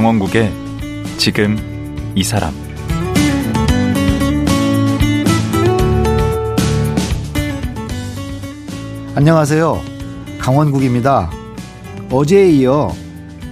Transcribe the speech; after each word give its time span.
강원국의 0.00 0.50
지금 1.18 1.58
이 2.14 2.24
사람 2.24 2.54
안녕하세요. 9.14 9.82
강원국입니다. 10.38 11.30
어제에 12.10 12.48
이어 12.48 12.94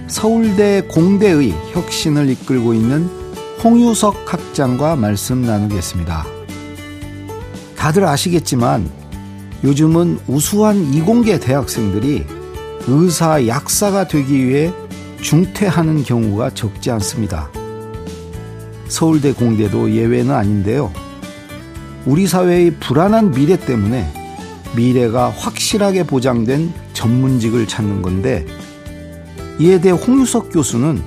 서울대 0.07 0.81
공대의 0.89 1.51
혁신을 1.73 2.31
이끌고 2.31 2.73
있는 2.73 3.07
홍유석 3.63 4.33
학장과 4.33 4.95
말씀 4.95 5.43
나누겠습니다. 5.43 6.25
다들 7.77 8.05
아시겠지만 8.05 8.89
요즘은 9.63 10.21
우수한 10.25 10.95
이공계 10.95 11.39
대학생들이 11.39 12.25
의사, 12.87 13.45
약사가 13.45 14.07
되기 14.07 14.47
위해 14.47 14.73
중퇴하는 15.21 16.03
경우가 16.03 16.51
적지 16.51 16.91
않습니다. 16.91 17.49
서울대 18.87 19.33
공대도 19.33 19.91
예외는 19.91 20.33
아닌데요. 20.33 20.91
우리 22.05 22.27
사회의 22.27 22.71
불안한 22.71 23.31
미래 23.31 23.57
때문에 23.57 24.11
미래가 24.75 25.29
확실하게 25.29 26.03
보장된 26.03 26.73
전문직을 26.93 27.67
찾는 27.67 28.01
건데 28.01 28.45
이에 29.59 29.81
대해 29.81 29.93
홍유석 29.93 30.51
교수는 30.51 31.01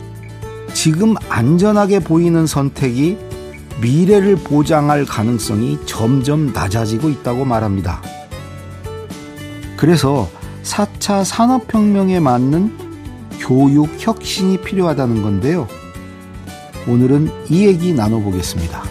지금 0.74 1.14
안전하게 1.28 2.00
보이는 2.00 2.46
선택이 2.46 3.18
미래를 3.80 4.36
보장할 4.36 5.04
가능성이 5.04 5.78
점점 5.86 6.52
낮아지고 6.52 7.08
있다고 7.08 7.44
말합니다. 7.44 8.02
그래서 9.76 10.30
4차 10.62 11.24
산업혁명에 11.24 12.20
맞는 12.20 12.81
교육 13.52 13.90
혁신이 13.98 14.62
필요하다는 14.62 15.20
건데요. 15.20 15.68
오늘은 16.88 17.28
이 17.50 17.66
얘기 17.66 17.92
나눠보겠습니다. 17.92 18.82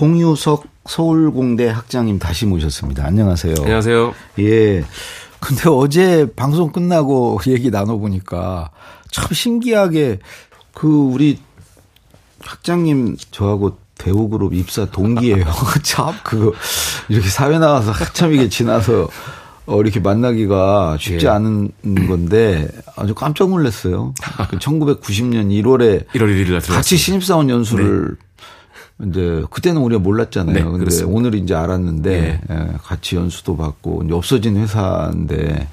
홍유석 0.00 0.64
서울공대 0.86 1.68
학장님 1.68 2.20
다시 2.20 2.46
모셨습니다. 2.46 3.04
안녕하세요. 3.04 3.54
안녕하세요. 3.58 4.14
예. 4.38 4.84
근데 5.42 5.68
어제 5.68 6.26
방송 6.36 6.70
끝나고 6.70 7.40
얘기 7.48 7.70
나눠보니까 7.70 8.70
참 9.10 9.26
신기하게 9.32 10.20
그 10.72 10.88
우리 10.88 11.38
학장님 12.40 13.16
저하고 13.30 13.76
대우그룹 13.98 14.54
입사 14.54 14.86
동기예요. 14.86 15.44
참 15.82 16.14
그거 16.22 16.52
이렇게 17.08 17.28
사회 17.28 17.58
나와서 17.58 17.90
한참 17.90 18.32
이게 18.32 18.48
지나서 18.48 19.08
어, 19.66 19.80
이렇게 19.80 20.00
만나기가 20.00 20.96
쉽지 20.98 21.26
예. 21.26 21.30
않은 21.30 21.72
건데 22.08 22.68
아주 22.96 23.14
깜짝 23.14 23.50
놀랐어요. 23.50 24.14
1990년 24.20 25.50
1월에 25.50 26.06
1월 26.08 26.46
1일 26.46 26.50
날 26.50 26.60
같이 26.60 26.96
신입사원 26.96 27.48
연수를 27.50 28.08
네. 28.10 28.31
이제 29.08 29.42
그때는 29.50 29.80
우리가 29.80 30.00
몰랐잖아요. 30.00 30.54
네, 30.54 30.62
근데 30.62 30.78
그렇습니다. 30.78 31.16
오늘 31.16 31.34
이제 31.34 31.54
알았는데 31.54 32.40
네. 32.48 32.72
같이 32.82 33.16
연수도 33.16 33.56
받고 33.56 34.02
이제 34.04 34.14
없어진 34.14 34.56
회사인데 34.56 35.68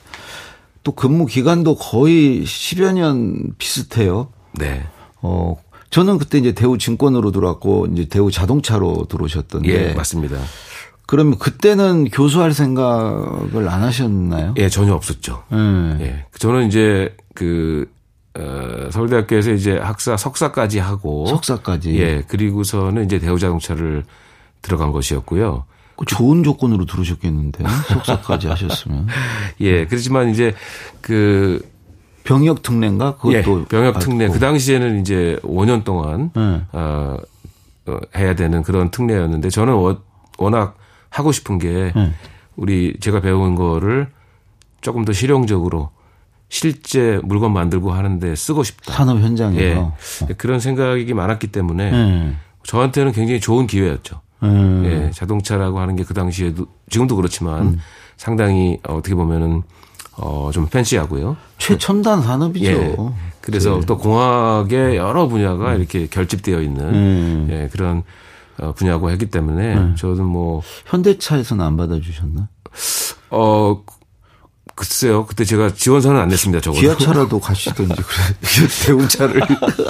또 0.84 0.92
근무 0.94 1.26
기간도 1.26 1.76
거의 1.76 2.44
10여 2.44 2.94
년 2.94 3.54
비슷해요. 3.58 4.30
네. 4.54 4.84
어 5.22 5.56
저는 5.90 6.18
그때 6.18 6.38
이제 6.38 6.54
대우 6.54 6.78
증권으로 6.78 7.32
들어왔고 7.32 7.88
이제 7.94 8.06
대우 8.06 8.32
자동차로 8.32 9.08
들어오셨던데 9.10 9.90
예, 9.90 9.94
맞습니다. 9.94 10.38
그러면 11.06 11.40
그때는 11.40 12.10
교수할 12.12 12.54
생각을 12.54 13.68
안 13.68 13.82
하셨나요? 13.82 14.54
예, 14.58 14.70
전혀 14.70 14.94
없었죠. 14.94 15.44
음. 15.52 15.98
예. 16.02 16.26
저는 16.38 16.68
이제 16.68 17.16
그 17.34 17.90
어, 18.40 18.90
서울대학교에서 18.92 19.52
이제 19.52 19.78
학사 19.78 20.18
석사까지 20.18 20.80
하고 20.80 21.26
석사까지 21.28 22.00
예 22.00 22.24
그리고서는 22.28 23.06
이제 23.06 23.20
대우자동차를 23.20 24.06
들어간 24.62 24.92
것이었고요. 24.92 25.66
그 25.96 26.06
좋은 26.06 26.44
조건으로 26.44 26.86
들어오셨겠는데 26.86 27.64
석사까지 27.88 28.48
하셨으면 28.48 29.08
예 29.60 29.86
그렇지만 29.86 30.30
이제 30.30 30.56
그 31.02 31.68
병역 32.24 32.62
특례인가 32.62 33.16
그것도 33.16 33.34
예, 33.62 33.66
병역 33.66 34.00
특례 34.00 34.28
그 34.30 34.40
당시에는 34.40 35.02
이제 35.02 35.38
5년 35.44 35.84
동안 35.84 36.32
네. 36.36 36.62
어, 36.72 37.18
어, 37.88 37.98
해야 38.16 38.36
되는 38.36 38.64
그런 38.64 38.92
특례였는데 38.92 39.50
저는 39.50 39.74
워낙 40.38 40.78
하고 41.10 41.32
싶은 41.32 41.58
게 41.58 41.92
네. 41.96 42.14
우리 42.56 42.96
제가 43.00 43.20
배운 43.20 43.56
거를 43.56 44.08
조금 44.82 45.06
더 45.06 45.12
실용적으로 45.12 45.90
실제 46.50 47.20
물건 47.24 47.54
만들고 47.54 47.92
하는데 47.92 48.36
쓰고 48.36 48.64
싶다. 48.64 48.94
산업 48.94 49.20
현장에서 49.20 49.64
예. 49.64 49.74
어. 49.76 49.96
그런 50.38 50.60
생각이 50.60 51.14
많았기 51.14 51.48
때문에 51.48 51.92
음. 51.92 52.38
저한테는 52.64 53.12
굉장히 53.12 53.40
좋은 53.40 53.68
기회였죠. 53.68 54.22
음. 54.42 54.84
예, 54.86 55.12
자동차라고 55.12 55.80
하는 55.80 55.96
게 55.96 56.04
그 56.04 56.14
당시에도 56.14 56.68
지금도 56.90 57.16
그렇지만 57.16 57.62
음. 57.62 57.80
상당히 58.18 58.80
어떻게 58.88 59.16
보면은 59.16 59.64
어, 60.18 60.50
좀 60.52 60.68
팬시하고요. 60.68 61.38
최첨단 61.58 62.22
산업이죠. 62.22 62.66
예. 62.72 62.96
그래서 63.42 63.80
네. 63.80 63.86
또 63.86 63.98
공학의 63.98 64.98
여러 64.98 65.28
분야가 65.28 65.74
음. 65.74 65.80
이렇게 65.80 66.08
결집되어 66.08 66.62
있는 66.62 66.84
음. 66.94 67.48
예, 67.52 67.70
그런 67.72 68.04
어, 68.60 68.74
분야고 68.74 69.10
했기 69.12 69.28
때문에 69.28 69.76
음. 69.76 69.96
저는 69.98 70.26
뭐 70.26 70.62
현대차에서는 70.88 71.64
안 71.64 71.78
받아주셨나? 71.78 72.50
어 73.32 73.84
글쎄요. 74.80 75.26
그때 75.26 75.44
제가 75.44 75.74
지원서는 75.74 76.22
안 76.22 76.30
냈습니다. 76.30 76.62
저거. 76.62 76.80
기아차라도 76.80 77.38
가시던지 77.42 77.94
그래. 77.96 78.68
대우차를. 78.86 79.42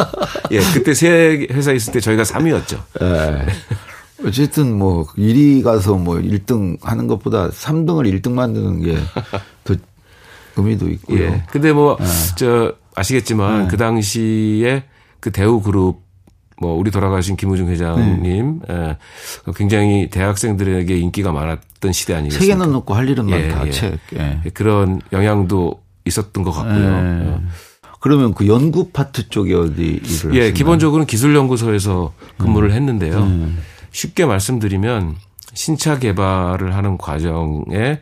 예, 0.52 0.60
그때 0.74 0.96
새 0.96 1.46
회사 1.52 1.72
있을 1.74 1.94
때 1.94 2.00
저희가 2.00 2.24
3위였죠. 2.24 2.82
예. 3.04 3.46
어쨌든 4.26 4.76
뭐 4.76 5.06
1위 5.16 5.62
가서 5.64 5.94
뭐 5.94 6.16
1등 6.16 6.78
하는 6.82 7.06
것보다 7.06 7.50
3등을 7.50 8.12
1등 8.20 8.32
만드는 8.32 8.82
게 8.82 8.98
더 9.64 9.76
의미도 10.58 10.90
있고요. 10.90 11.20
예. 11.24 11.44
근데 11.52 11.72
뭐저 11.72 12.66
예. 12.66 12.72
아시겠지만 12.96 13.66
예. 13.66 13.68
그 13.70 13.78
당시에 13.78 14.86
그 15.20 15.32
대우 15.32 15.62
그룹 15.62 16.02
뭐 16.60 16.74
우리 16.76 16.90
돌아가신 16.90 17.36
김우중 17.38 17.68
회장님 17.70 18.62
네. 18.68 18.74
예, 18.74 18.98
굉장히 19.56 20.10
대학생들에게 20.10 20.98
인기가 20.98 21.32
많았 21.32 21.60
던 21.80 21.92
시대 21.92 22.14
아니겠습니까? 22.14 22.54
세계는 22.54 22.74
놓고 22.74 22.94
할 22.94 23.10
일은 23.10 23.30
예, 23.30 23.48
많다. 23.48 23.68
예. 23.68 23.72
책. 23.72 24.00
예. 24.18 24.42
그런 24.54 25.02
영향도 25.14 25.82
있었던 26.06 26.44
것 26.44 26.52
같고요. 26.52 26.84
예. 26.84 27.28
예. 27.28 27.42
그러면 28.00 28.34
그 28.34 28.48
연구 28.48 28.92
파트 28.92 29.30
쪽에 29.30 29.54
어디 29.54 30.02
일을 30.04 30.36
예, 30.36 30.52
기본적으로는 30.52 31.06
기술연구소에서 31.06 32.14
근무를 32.38 32.70
음. 32.70 32.76
했는데요. 32.76 33.18
음. 33.18 33.60
쉽게 33.92 34.26
말씀드리면 34.26 35.16
신차 35.54 36.00
개발을 36.00 36.76
하는 36.76 36.98
과정에 36.98 38.00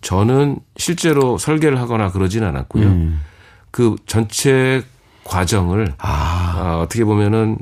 저는 0.00 0.58
실제로 0.76 1.38
설계를 1.38 1.80
하거나 1.80 2.10
그러진 2.10 2.44
않았고요. 2.44 2.86
음. 2.86 3.20
그 3.70 3.96
전체 4.06 4.82
과정을 5.24 5.94
아. 5.98 6.54
어, 6.56 6.82
어떻게 6.82 7.04
보면은 7.04 7.58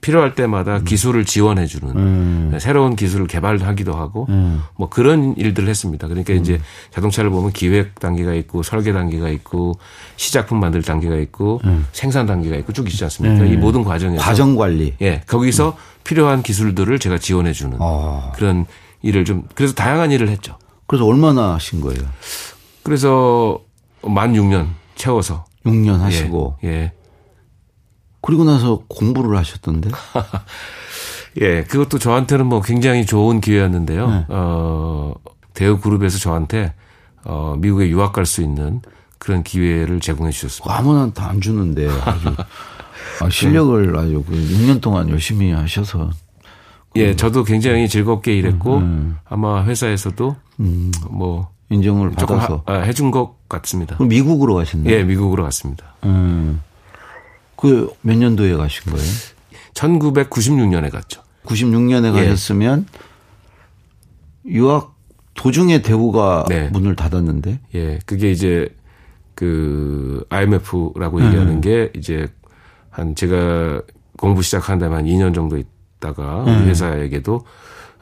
필요할 0.00 0.34
때마다 0.34 0.78
음. 0.78 0.84
기술을 0.84 1.24
지원해 1.24 1.66
주는 1.66 1.94
음. 1.94 2.58
새로운 2.58 2.96
기술을 2.96 3.26
개발하기도 3.26 3.92
하고 3.92 4.26
음. 4.30 4.62
뭐 4.76 4.88
그런 4.88 5.34
일들을 5.36 5.68
했습니다. 5.68 6.08
그러니까 6.08 6.32
이제 6.32 6.54
음. 6.54 6.60
자동차를 6.90 7.30
보면 7.30 7.52
기획 7.52 7.98
단계가 8.00 8.32
있고 8.34 8.62
설계 8.62 8.92
단계가 8.92 9.28
있고 9.28 9.78
시작품 10.16 10.58
만들 10.60 10.82
단계가 10.82 11.16
있고 11.16 11.60
음. 11.64 11.86
생산 11.92 12.26
단계가 12.26 12.56
있고 12.56 12.72
쭉 12.72 12.88
있지 12.88 13.04
않습니까? 13.04 13.44
이 13.44 13.56
모든 13.56 13.84
과정에서 13.84 14.22
과정 14.22 14.56
관리. 14.56 14.94
예, 15.02 15.22
거기서 15.26 15.76
필요한 16.04 16.42
기술들을 16.42 16.98
제가 16.98 17.18
지원해 17.18 17.52
주는 17.52 17.76
어. 17.78 18.32
그런 18.34 18.66
일을 19.02 19.24
좀 19.24 19.44
그래서 19.54 19.74
다양한 19.74 20.12
일을 20.12 20.28
했죠. 20.28 20.56
그래서 20.86 21.06
얼마나 21.06 21.54
하신 21.54 21.80
거예요? 21.80 22.00
그래서 22.82 23.60
만 24.02 24.32
6년 24.32 24.68
채워서 24.94 25.44
6년 25.66 25.98
하시고 25.98 26.56
예. 26.64 26.68
예. 26.68 26.92
그리고 28.20 28.44
나서 28.44 28.82
공부를 28.88 29.36
하셨던데? 29.36 29.90
예, 31.40 31.62
그것도 31.64 31.98
저한테는 31.98 32.46
뭐 32.46 32.60
굉장히 32.60 33.06
좋은 33.06 33.40
기회였는데요. 33.40 34.10
네. 34.10 34.24
어, 34.28 35.14
대우 35.54 35.78
그룹에서 35.78 36.18
저한테 36.18 36.74
어, 37.24 37.54
미국에 37.58 37.88
유학 37.88 38.12
갈 38.12 38.26
수 38.26 38.42
있는 38.42 38.80
그런 39.18 39.42
기회를 39.42 40.00
제공해 40.00 40.32
주셨습니다. 40.32 40.78
아무나한테 40.78 41.22
안 41.22 41.40
주는데 41.40 41.88
아주 41.88 42.34
아, 43.20 43.28
실력을 43.30 43.96
아주 43.96 44.24
6년 44.24 44.74
그 44.74 44.80
동안 44.80 45.08
열심히 45.10 45.52
하셔서. 45.52 46.10
예, 46.96 47.14
저도 47.14 47.44
굉장히 47.44 47.88
즐겁게 47.88 48.36
일했고 48.36 48.78
음, 48.78 48.82
음. 48.82 49.18
아마 49.28 49.64
회사에서도 49.64 50.34
음, 50.58 50.90
뭐 51.10 51.48
인정을 51.68 52.10
받아서 52.12 52.64
하, 52.66 52.74
아, 52.74 52.78
해준 52.80 53.12
것 53.12 53.36
같습니다. 53.48 53.94
그럼 53.96 54.08
미국으로 54.08 54.56
가셨나요? 54.56 54.92
예, 54.92 55.04
미국으로 55.04 55.44
갔습니다. 55.44 55.84
음. 56.04 56.60
그 57.60 57.92
몇 58.02 58.16
년도에 58.16 58.54
가신 58.54 58.92
거예요? 58.92 59.06
1996년에 59.74 60.90
갔죠. 60.90 61.22
96년에 61.44 62.08
예. 62.16 62.24
가셨으면 62.24 62.86
유학 64.46 64.94
도중에 65.34 65.82
대우가 65.82 66.44
네. 66.48 66.68
문을 66.68 66.96
닫았는데 66.96 67.60
예, 67.74 67.98
그게 68.04 68.30
이제 68.30 68.68
그 69.34 70.24
IMF라고 70.28 71.18
음. 71.18 71.26
얘기하는 71.26 71.60
게 71.60 71.90
이제 71.94 72.26
한 72.90 73.14
제가 73.14 73.82
공부 74.18 74.42
시작한 74.42 74.78
다음에 74.78 74.96
한 74.96 75.04
2년 75.06 75.34
정도 75.34 75.56
있다가 75.56 76.44
음. 76.44 76.58
우리 76.62 76.68
회사에게도 76.68 77.44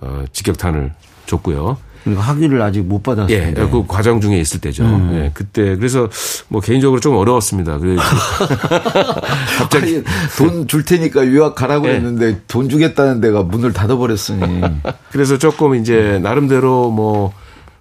어, 0.01 0.25
직격탄을 0.33 0.95
줬고요. 1.27 1.77
그리고 2.05 2.21
학위를 2.21 2.63
아직 2.63 2.83
못 2.83 3.03
받았어요. 3.03 3.37
예, 3.37 3.53
그 3.53 3.85
과정 3.87 4.21
중에 4.21 4.39
있을 4.39 4.61
때죠. 4.61 4.85
음. 4.85 5.11
예, 5.15 5.31
그때 5.35 5.77
그래서 5.77 6.09
뭐 6.49 6.61
개인적으로 6.61 7.01
좀 7.01 7.17
어려웠습니다. 7.17 7.79
그래서 7.79 8.03
갑자기 9.59 10.03
돈 10.37 10.67
줄 10.69 10.85
테니까 10.85 11.27
유학 11.27 11.55
가라고 11.55 11.89
예. 11.89 11.95
했는데 11.95 12.41
돈 12.49 12.69
주겠다는 12.69 13.21
데가 13.21 13.43
문을 13.43 13.73
닫아버렸으니. 13.73 14.63
그래서 15.11 15.39
조금 15.39 15.75
이제 15.75 16.19
나름대로 16.23 16.91
뭐 16.91 17.33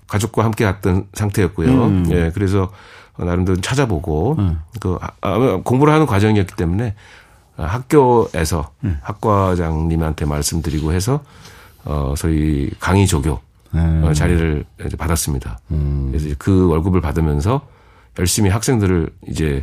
가족과 0.07 0.43
함께 0.43 0.63
갔던 0.65 1.07
상태였고요. 1.13 1.67
음. 1.69 2.05
예, 2.11 2.31
그래서 2.33 2.71
나름대로 3.17 3.59
찾아보고 3.61 4.37
그 4.79 4.97
아, 5.21 5.59
공부를 5.63 5.91
하는 5.93 6.05
과정이었기 6.05 6.55
때문에 6.55 6.93
학교에서 7.57 8.69
음. 8.83 8.99
학과장님한테 9.01 10.25
말씀드리고 10.25 10.93
해서 10.93 11.21
어 11.83 12.13
소위 12.15 12.69
강의 12.79 13.07
조교 13.07 13.39
음. 13.85 14.03
어, 14.03 14.13
자리를 14.13 14.65
이제 14.85 14.97
받았습니다. 14.97 15.59
그래서 15.67 16.25
이제 16.27 16.35
그 16.37 16.67
월급을 16.67 17.01
받으면서 17.01 17.67
열심히 18.19 18.49
학생들을 18.49 19.09
이제 19.27 19.61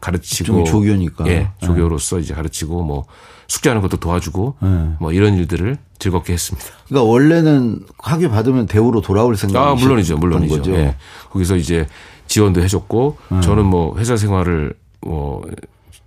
가르치고 0.00 0.44
좀 0.44 0.64
조교니까. 0.64 1.26
예, 1.28 1.50
조교로서 1.58 2.18
이제 2.18 2.34
가르치고 2.34 2.82
뭐 2.82 3.04
숙제하는 3.48 3.82
것도 3.82 3.96
도와주고 3.98 4.56
네. 4.60 4.90
뭐 4.98 5.12
이런 5.12 5.34
일들을 5.34 5.76
즐겁게 5.98 6.32
했습니다. 6.32 6.68
그러니까 6.88 7.10
원래는 7.10 7.80
학위 7.98 8.28
받으면 8.28 8.66
대우로 8.66 9.00
돌아올 9.00 9.36
생각이 9.36 9.64
아, 9.64 9.74
물론이죠, 9.74 10.18
물론이죠. 10.18 10.56
거죠. 10.56 10.72
예. 10.74 10.96
거기서 11.30 11.56
이제 11.56 11.86
지원도 12.26 12.62
해줬고 12.62 13.16
저는 13.42 13.64
뭐 13.64 13.96
회사 13.98 14.16
생활을 14.16 14.74
뭐 15.00 15.42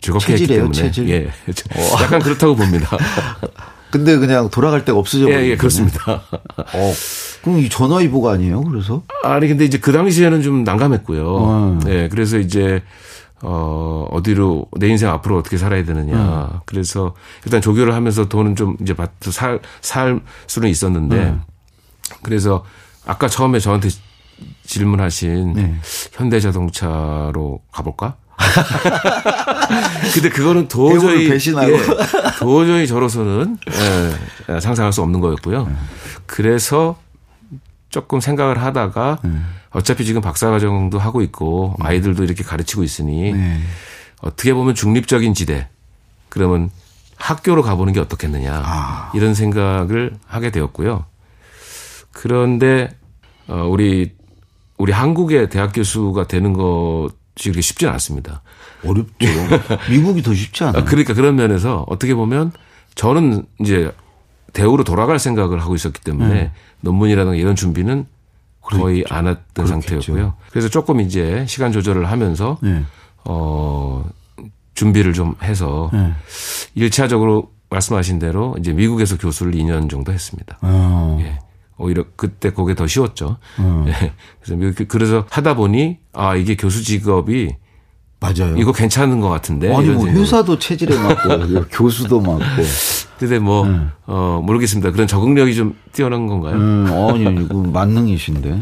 즐겁게 0.02 0.34
했기 0.34 0.44
체질이에요, 0.48 0.62
때문에 0.64 0.78
체질? 0.78 1.10
예, 1.10 1.30
약간 2.02 2.20
그렇다고 2.22 2.56
봅니다. 2.56 2.98
근데 3.92 4.18
그냥 4.18 4.50
돌아갈 4.50 4.86
데가 4.86 4.98
없어져 4.98 5.30
예. 5.30 5.50
예, 5.50 5.58
그렇습니다. 5.58 6.22
어. 6.58 6.94
그럼 7.42 7.60
이 7.60 7.70
전화위보가 7.70 8.34
아니에요? 8.34 8.62
그래서 8.62 9.04
아니 9.24 9.48
근데 9.48 9.66
이제 9.66 9.80
그 9.80 9.92
당시에는 9.92 10.42
좀 10.42 10.64
난감했고요. 10.64 11.38
음. 11.48 11.82
예, 11.88 12.10
그래서 12.10 12.38
이제 12.38 12.84
어 13.42 14.06
어디로 14.12 14.68
내 14.78 14.90
인생 14.90 15.10
앞으로 15.10 15.38
어떻게 15.38 15.58
살아야 15.58 15.84
되느냐. 15.86 16.50
음. 16.52 16.60
그래서 16.66 17.16
일단 17.46 17.62
조교를 17.62 17.94
하면서 17.94 18.28
돈은 18.28 18.56
좀 18.56 18.76
이제 18.82 18.94
받고 18.94 19.32
살, 19.32 19.60
살 19.82 20.20
수는 20.48 20.70
있었는데 20.70 21.16
음. 21.16 21.42
그래서 22.22 22.66
아까 23.06 23.28
처음에 23.28 23.60
저한테 23.60 23.90
질문하신 24.64 25.54
네. 25.54 25.76
현대자동차로 26.14 27.62
가볼까? 27.72 28.18
근데 30.14 30.30
그거는 30.30 30.68
도저히 30.68 31.30
배신하고. 31.30 31.72
예, 31.72 31.80
도저히 32.40 32.88
저로서는 32.88 33.58
예, 34.50 34.60
상상할 34.60 34.94
수 34.94 35.02
없는 35.02 35.20
거였고요. 35.20 35.70
그래서 36.26 36.98
조금 37.90 38.20
생각을 38.20 38.62
하다가 38.62 39.20
어차피 39.72 40.06
지금 40.06 40.22
박사과정도 40.22 41.00
하고 41.00 41.22
있고 41.22 41.76
아이들도 41.80 42.24
이렇게 42.24 42.44
가르치고 42.44 42.84
있으니 42.84 43.34
네. 43.34 43.60
어떻게 44.22 44.54
보면 44.54 44.76
중립적인 44.76 45.34
지대 45.34 45.68
그러면 46.30 46.70
학교로 47.18 47.62
가보는 47.62 47.94
게 47.94 48.00
어떻겠느냐 48.00 48.62
아. 48.66 49.12
이런 49.14 49.34
생각을 49.34 50.14
하게 50.26 50.52
되었고요. 50.52 51.06
그런데 52.12 52.90
어, 53.48 53.66
우리 53.68 54.14
우리 54.78 54.92
한국의 54.92 55.50
대학 55.50 55.74
교수가 55.74 56.28
되는 56.28 56.54
것이 56.54 57.14
그렇게 57.44 57.62
쉽지는 57.62 57.94
않습니다. 57.94 58.42
어렵죠. 58.86 59.28
미국이 59.90 60.22
더 60.22 60.34
쉽지 60.34 60.64
않아요? 60.66 60.82
아, 60.82 60.86
그러니까 60.86 61.14
그런 61.14 61.36
면에서 61.36 61.86
어떻게 61.88 62.14
보면 62.14 62.52
저는 62.96 63.46
이제 63.60 63.92
대우로 64.54 64.84
돌아갈 64.84 65.20
생각을 65.20 65.62
하고 65.62 65.76
있었기 65.76 66.02
때문에 66.02 66.34
네. 66.34 66.52
논문이라든가 66.82 67.36
이런 67.36 67.56
준비는 67.56 68.06
거의 68.62 69.04
안 69.10 69.28
했던 69.28 69.68
상태였고요. 69.68 70.36
그래서 70.52 70.70
조금 70.70 71.00
이제 71.02 71.46
시간 71.48 71.72
조절을 71.72 72.10
하면서 72.10 72.58
네. 72.62 72.84
어 73.26 74.06
준비를 74.76 75.14
좀 75.14 75.36
해서 75.42 75.90
네. 75.94 76.14
일차적으로 76.76 77.52
말씀하신 77.70 78.20
대로 78.20 78.56
이제 78.60 78.74
미국에서 78.74 79.18
교수를 79.18 79.54
2년 79.54 79.90
정도 79.90 80.12
했습니다. 80.12 80.58
어. 80.62 81.18
예. 81.22 81.40
오히려 81.80 82.04
그때 82.16 82.52
그게 82.52 82.76
더 82.76 82.86
쉬웠죠. 82.86 83.38
어. 83.58 83.86
예. 83.88 84.12
그래서 84.42 84.56
미국- 84.60 84.88
그래서 84.88 85.26
하다 85.30 85.56
보니 85.56 85.98
아 86.14 86.36
이게 86.36 86.56
교수 86.56 86.84
직업이 86.84 87.56
맞아요. 88.20 88.58
이거 88.58 88.74
괜찮은 88.74 89.22
것 89.22 89.30
같은데. 89.30 89.74
아니 89.74 89.88
뭐. 89.90 90.06
회사도 90.06 90.60
체질에 90.60 90.96
맞고 90.98 91.66
교수도 91.72 92.20
맞고. 92.20 92.44
근데 93.18 93.40
뭐, 93.40 93.66
네. 93.68 93.78
어, 94.06 94.42
모르겠습니다. 94.46 94.92
그런 94.92 95.08
적응력이 95.08 95.56
좀 95.56 95.76
뛰어난 95.94 96.28
건가요? 96.28 96.56
음, 96.56 96.86
아니 96.90 97.44
이거 97.46 97.56
만능이신데. 97.64 98.62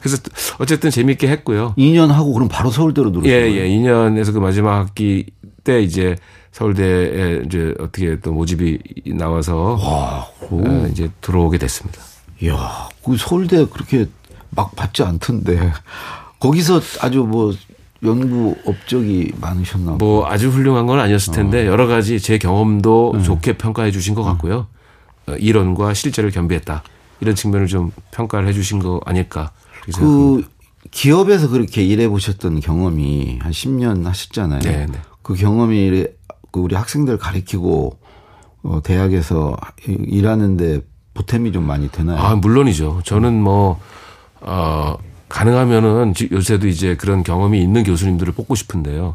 그래서 0.00 0.18
어쨌든 0.58 0.90
재밌게 0.90 1.28
했고요. 1.28 1.74
2년 1.78 2.08
하고 2.08 2.32
그럼 2.34 2.48
바로 2.48 2.70
서울대로 2.70 3.10
들어오신 3.10 3.30
예, 3.30 3.40
거예요? 3.40 3.60
예. 3.62 3.68
2년에서 3.68 4.32
그 4.32 4.38
마지막 4.38 4.78
학기 4.78 5.26
때 5.64 5.82
이제 5.82 6.16
서울대에 6.52 7.42
이제 7.46 7.74
어떻게 7.78 8.18
또 8.20 8.32
모집이 8.32 8.78
나와서 9.16 9.78
어, 9.80 10.88
이제 10.90 11.10
들어오게 11.20 11.58
됐습니다. 11.58 12.00
이야, 12.44 12.88
그 13.04 13.16
서울대 13.16 13.64
그렇게 13.66 14.06
막 14.50 14.74
받지 14.76 15.02
않던데. 15.02 15.72
거기서 16.40 16.80
아주 17.00 17.20
뭐 17.24 17.52
연구 18.02 18.54
업적이 18.66 19.32
많으셨나 19.40 19.92
봐. 19.92 19.96
뭐 19.98 20.26
아주 20.26 20.50
훌륭한 20.50 20.86
건 20.86 21.00
아니었을 21.00 21.32
어. 21.32 21.36
텐데 21.36 21.66
여러 21.66 21.86
가지 21.86 22.20
제 22.20 22.38
경험도 22.38 23.14
네. 23.16 23.22
좋게 23.22 23.56
평가해 23.56 23.90
주신 23.90 24.14
것 24.14 24.22
같고요. 24.22 24.66
어, 25.26 25.32
이론과 25.36 25.94
실제를 25.94 26.30
겸비했다. 26.30 26.82
이런 27.20 27.34
측면을 27.34 27.66
좀 27.66 27.92
평가를 28.10 28.46
해 28.48 28.52
주신 28.52 28.78
거 28.78 29.00
아닐까. 29.06 29.52
생각합니다. 29.90 30.48
그 30.48 30.88
기업에서 30.90 31.48
그렇게 31.48 31.82
일해 31.82 32.08
보셨던 32.08 32.60
경험이 32.60 33.38
한 33.40 33.50
10년 33.52 34.04
하셨잖아요. 34.04 34.60
네, 34.60 34.86
네. 34.86 34.98
그 35.22 35.34
경험이 35.34 36.06
그 36.50 36.60
우리 36.60 36.74
학생들 36.74 37.16
가르치고 37.16 37.98
어, 38.64 38.80
대학에서 38.82 39.56
일하는데 39.86 40.82
보탬이 41.14 41.52
좀 41.52 41.64
많이 41.66 41.88
되나요? 41.90 42.18
아, 42.18 42.34
물론이죠. 42.36 43.00
저는 43.04 43.40
뭐, 43.40 43.80
어, 44.40 44.96
가능하면은 45.28 46.14
지- 46.14 46.28
요새도 46.30 46.66
이제 46.68 46.96
그런 46.96 47.22
경험이 47.22 47.62
있는 47.62 47.82
교수님들을 47.84 48.32
뽑고 48.34 48.54
싶은데요. 48.54 49.14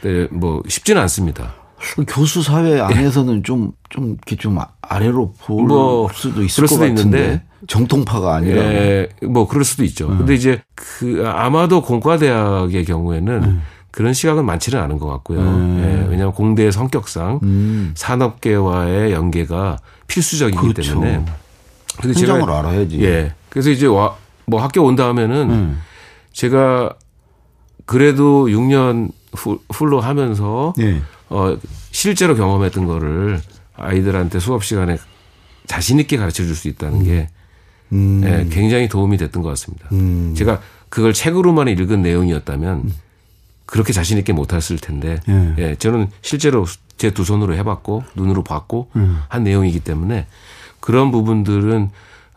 근데 0.00 0.28
뭐 0.34 0.62
쉽지는 0.68 1.00
않습니다. 1.02 1.54
그 1.94 2.04
교수 2.08 2.42
사회 2.42 2.80
안에서는 2.80 3.44
좀, 3.44 3.72
좀, 3.88 4.08
이렇게 4.26 4.36
좀 4.36 4.58
아- 4.58 4.68
아래로 4.82 5.32
볼 5.44 5.64
뭐, 5.64 6.08
수도 6.12 6.42
있을 6.42 6.56
그럴 6.66 6.68
것 6.68 6.74
수도 6.74 6.80
같은데. 6.94 7.18
있는데. 7.18 7.42
정통파가 7.66 8.36
아니라. 8.36 8.62
예, 8.62 9.08
뭐 9.22 9.48
그럴 9.48 9.64
수도 9.64 9.82
있죠. 9.84 10.06
근데 10.08 10.34
이제 10.34 10.62
그 10.76 11.24
아마도 11.26 11.82
공과대학의 11.82 12.84
경우에는 12.84 13.60
그런 13.98 14.14
시각은 14.14 14.46
많지는 14.46 14.80
않은 14.80 14.98
것 14.98 15.08
같고요. 15.08 15.40
예, 15.40 16.06
왜냐하면 16.08 16.32
공대의 16.32 16.70
성격상 16.70 17.40
음. 17.42 17.90
산업계와의 17.96 19.10
연계가 19.10 19.78
필수적이기 20.06 20.72
그렇죠. 20.72 20.92
때문에. 20.92 21.24
근데 22.00 22.20
현장을 22.20 22.48
알아야지. 22.48 23.02
예. 23.02 23.34
그래서 23.48 23.70
이제 23.70 23.88
와, 23.88 24.16
뭐 24.46 24.62
학교 24.62 24.84
온 24.84 24.94
다음에는 24.94 25.50
음. 25.50 25.80
제가 26.32 26.94
그래도 27.86 28.46
6년 28.46 29.10
후, 29.32 29.58
훌로 29.68 30.00
하면서 30.00 30.74
예. 30.78 31.02
어, 31.28 31.58
실제로 31.90 32.36
경험했던 32.36 32.86
거를 32.86 33.40
아이들한테 33.74 34.38
수업 34.38 34.64
시간에 34.64 34.96
자신 35.66 35.98
있게 35.98 36.18
가르쳐 36.18 36.44
줄 36.44 36.54
수 36.54 36.68
있다는 36.68 37.02
게 37.02 37.30
음. 37.90 38.22
예, 38.24 38.46
굉장히 38.48 38.88
도움이 38.88 39.16
됐던 39.16 39.42
것 39.42 39.48
같습니다. 39.48 39.88
음. 39.90 40.34
제가 40.36 40.60
그걸 40.88 41.12
책으로만 41.12 41.66
읽은 41.66 42.00
내용이었다면 42.00 43.07
그렇게 43.70 43.92
자신 43.92 44.16
있게 44.16 44.32
못했을 44.32 44.78
텐데 44.78 45.20
예. 45.28 45.54
예, 45.58 45.74
저는 45.76 46.08
실제로 46.22 46.64
제 46.96 47.10
두 47.10 47.22
손으로 47.22 47.54
해봤고 47.54 48.02
눈으로 48.16 48.42
봤고 48.42 48.90
음. 48.96 49.20
한 49.28 49.44
내용이기 49.44 49.80
때문에 49.80 50.26
그런 50.80 51.10
부분들은 51.12 51.90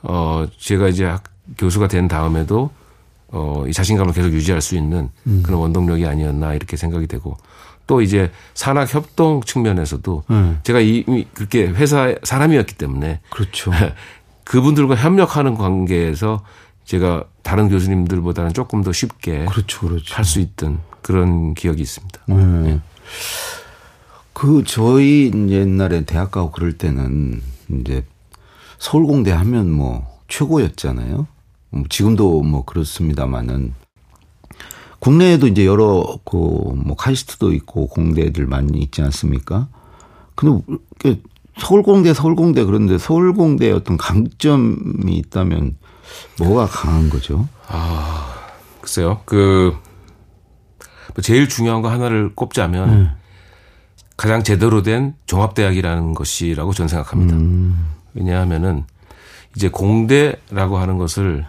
어 0.03 0.45
제가 0.59 0.87
이제 0.89 1.05
학- 1.05 1.23
교수가 1.57 1.87
된 1.87 2.07
다음에도 2.07 2.69
어, 3.29 3.63
이 3.67 3.71
자신감을 3.73 4.13
계속 4.13 4.31
유지할 4.33 4.61
수 4.61 4.75
있는 4.75 5.09
음. 5.25 5.41
그런 5.43 5.59
원동력이 5.61 6.05
아니었나 6.05 6.53
이렇게 6.53 6.75
생각이 6.77 7.07
되고 7.07 7.37
또 7.87 8.01
이제 8.01 8.29
산학 8.53 8.93
협동 8.93 9.41
측면에서도 9.41 10.23
음. 10.29 10.59
제가 10.63 10.79
이미 10.81 11.25
그렇게 11.33 11.65
회사 11.67 12.13
사람이었기 12.23 12.75
때문에 12.75 13.21
그렇죠. 13.29 13.71
그분들과 14.43 14.95
협력하는 14.95 15.55
관계에서 15.55 16.43
제가 16.83 17.23
다른 17.41 17.69
교수님들보다는 17.69 18.53
조금 18.53 18.83
더 18.83 18.91
쉽게 18.91 19.45
그렇죠. 19.45 19.87
그렇죠. 19.87 20.13
할수 20.15 20.39
있던 20.41 20.79
그런 21.01 21.53
기억이 21.53 21.81
있습니다. 21.81 22.21
네. 22.27 22.79
그 24.33 24.63
저희 24.65 25.31
옛날에 25.49 26.05
대학 26.05 26.31
가고 26.31 26.51
그럴 26.51 26.77
때는 26.77 27.41
이제 27.79 28.05
서울공대 28.79 29.31
하면 29.31 29.71
뭐 29.71 30.19
최고였잖아요. 30.27 31.27
뭐 31.69 31.83
지금도 31.89 32.41
뭐 32.41 32.65
그렇습니다만은 32.65 33.73
국내에도 34.99 35.47
이제 35.47 35.65
여러 35.65 36.19
그 36.25 36.37
뭐 36.37 36.95
카이스트도 36.95 37.53
있고 37.53 37.87
공대들 37.87 38.45
많이 38.47 38.79
있지 38.79 39.01
않습니까? 39.01 39.67
근데 40.35 41.19
서울공대 41.59 42.13
서울공대 42.13 42.63
그런데 42.65 42.97
서울공대의 42.97 43.71
어떤 43.73 43.97
강점이 43.97 45.15
있다면 45.17 45.77
뭐가 46.39 46.65
강한 46.65 47.09
거죠? 47.09 47.47
아 47.67 48.35
글쎄요 48.81 49.21
그 49.25 49.75
제일 51.21 51.49
중요한 51.49 51.81
거 51.81 51.89
하나를 51.89 52.33
꼽자면 52.35 52.89
음. 52.89 53.11
가장 54.17 54.43
제대로 54.43 54.83
된 54.83 55.15
종합대학이라는 55.25 56.13
것이라고 56.13 56.73
저는 56.73 56.87
생각합니다. 56.87 57.35
음. 57.35 57.87
왜냐하면은 58.13 58.83
이제 59.55 59.69
공대라고 59.69 60.77
하는 60.77 60.97
것을 60.97 61.45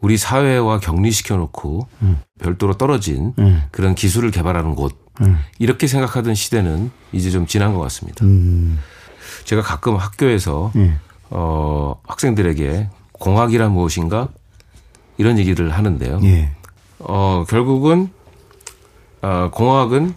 우리 0.00 0.16
사회와 0.16 0.80
격리시켜 0.80 1.36
놓고 1.36 1.88
음. 2.02 2.20
별도로 2.40 2.74
떨어진 2.74 3.34
음. 3.38 3.62
그런 3.70 3.94
기술을 3.94 4.30
개발하는 4.30 4.74
곳 4.74 4.96
음. 5.20 5.38
이렇게 5.58 5.86
생각하던 5.86 6.34
시대는 6.34 6.90
이제 7.12 7.30
좀 7.30 7.46
지난 7.46 7.74
것 7.74 7.80
같습니다. 7.80 8.24
음. 8.24 8.78
제가 9.44 9.62
가끔 9.62 9.96
학교에서 9.96 10.72
예. 10.76 10.94
어 11.30 12.00
학생들에게 12.06 12.88
공학이란 13.12 13.72
무엇인가 13.72 14.28
이런 15.18 15.38
얘기를 15.38 15.70
하는데요. 15.70 16.20
예. 16.24 16.52
어 16.98 17.44
결국은 17.48 18.10
어, 19.26 19.50
공학은 19.50 20.14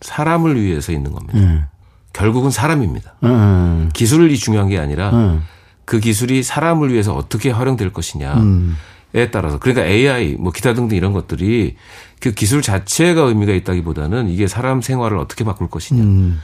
사람을 0.00 0.60
위해서 0.60 0.90
있는 0.90 1.12
겁니다. 1.12 1.38
예. 1.38 1.64
결국은 2.12 2.50
사람입니다. 2.50 3.14
음. 3.22 3.90
기술이 3.94 4.36
중요한 4.36 4.68
게 4.68 4.78
아니라 4.78 5.10
음. 5.10 5.44
그 5.84 6.00
기술이 6.00 6.42
사람을 6.42 6.92
위해서 6.92 7.14
어떻게 7.14 7.50
활용될 7.50 7.92
것이냐에 7.92 8.34
음. 8.34 8.76
따라서 9.30 9.60
그러니까 9.60 9.86
AI 9.86 10.34
뭐 10.34 10.50
기타 10.50 10.74
등등 10.74 10.96
이런 10.96 11.12
것들이 11.12 11.76
그 12.20 12.32
기술 12.32 12.60
자체가 12.60 13.22
의미가 13.22 13.52
있다기보다는 13.52 14.28
이게 14.28 14.48
사람 14.48 14.80
생활을 14.82 15.18
어떻게 15.18 15.44
바꿀 15.44 15.68
것이냐 15.68 16.02
음. 16.02 16.40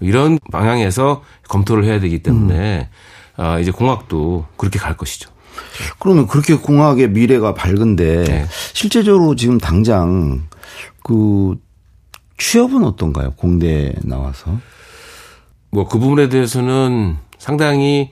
이런 0.00 0.38
방향에서 0.50 1.22
검토를 1.48 1.84
해야 1.84 2.00
되기 2.00 2.20
때문에 2.20 2.88
아, 3.36 3.60
이제 3.60 3.70
공학도 3.70 4.46
그렇게 4.56 4.78
갈 4.78 4.96
것이죠. 4.96 5.30
그러면 5.98 6.26
그렇게 6.26 6.54
공학의 6.56 7.10
미래가 7.10 7.54
밝은데 7.54 8.24
네. 8.24 8.46
실제적으로 8.72 9.36
지금 9.36 9.58
당장 9.58 10.47
그 11.08 11.56
취업은 12.36 12.84
어떤가요? 12.84 13.32
공대 13.36 13.94
나와서? 14.04 14.58
뭐 15.70 15.84
그 15.88 15.98
부분에 15.98 16.28
대해서는 16.28 17.16
상당히 17.38 18.10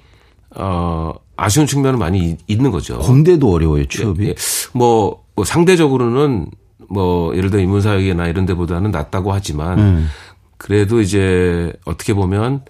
어 0.55 1.12
아쉬운 1.37 1.67
측면은 1.67 1.99
많이 1.99 2.31
이- 2.31 2.37
있는 2.47 2.71
거죠. 2.71 2.99
공대도 2.99 3.53
어려워요, 3.53 3.85
취업이. 3.87 4.29
예. 4.29 4.35
뭐, 4.73 5.23
뭐 5.35 5.45
상대적으로는 5.45 6.47
뭐 6.88 7.37
예를 7.37 7.50
들어 7.50 7.61
인문사회나 7.62 8.29
이런 8.29 8.47
데보다는 8.47 8.91
낫다고 8.93 9.33
하지만 9.35 9.79
음. 9.79 10.09
그래도 10.57 11.00
이제 11.03 11.71
어떻게 11.85 12.15
보면 12.15 12.62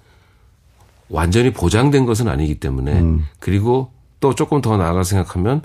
완전히 1.08 1.52
보장된 1.52 2.04
것은 2.06 2.26
아니기 2.28 2.58
때문에 2.58 2.92
음. 3.00 3.26
그리고 3.38 3.92
또 4.18 4.34
조금 4.34 4.60
더 4.60 4.76
나아가 4.76 5.04
생각하면 5.04 5.62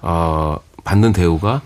어 0.00 0.56
받는 0.84 1.12
대우가 1.12 1.60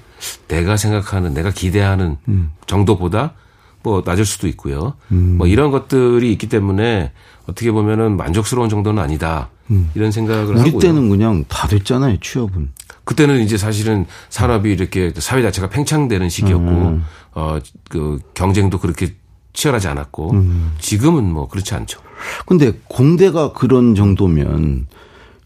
내가 0.48 0.76
생각하는 0.76 1.34
내가 1.34 1.50
기대하는 1.50 2.16
음. 2.28 2.50
정도보다 2.66 3.34
뭐 3.82 4.02
낮을 4.04 4.24
수도 4.24 4.46
있고요. 4.48 4.94
뭐 5.08 5.46
이런 5.48 5.70
것들이 5.72 6.30
있기 6.32 6.48
때문에 6.48 7.12
어떻게 7.46 7.72
보면은 7.72 8.16
만족스러운 8.16 8.68
정도는 8.68 9.02
아니다. 9.02 9.48
이런 9.94 10.12
생각을 10.12 10.54
음. 10.54 10.60
우리 10.60 10.70
하고요. 10.70 10.78
때는 10.80 11.08
그냥 11.08 11.44
다 11.48 11.66
됐잖아요, 11.66 12.18
취업은. 12.20 12.70
그때는 13.04 13.40
이제 13.40 13.56
사실은 13.56 14.06
산업이 14.28 14.70
이렇게 14.70 15.12
사회 15.16 15.42
자체가 15.42 15.68
팽창되는 15.68 16.28
시기였고 16.28 16.70
음. 16.70 17.04
어그 17.32 18.20
경쟁도 18.34 18.78
그렇게 18.78 19.14
치열하지 19.52 19.88
않았고 19.88 20.30
음. 20.32 20.72
지금은 20.78 21.24
뭐 21.32 21.48
그렇지 21.48 21.74
않죠. 21.74 22.00
근데 22.46 22.72
공대가 22.88 23.52
그런 23.52 23.94
정도면 23.94 24.86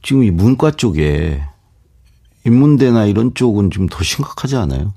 지금 0.03 0.23
이 0.23 0.31
문과 0.31 0.71
쪽에 0.71 1.43
인문대나 2.47 3.07
이런 3.07 3.35
쪽은 3.35 3.71
좀더 3.71 4.03
심각하지 4.03 4.57
않아요? 4.57 4.93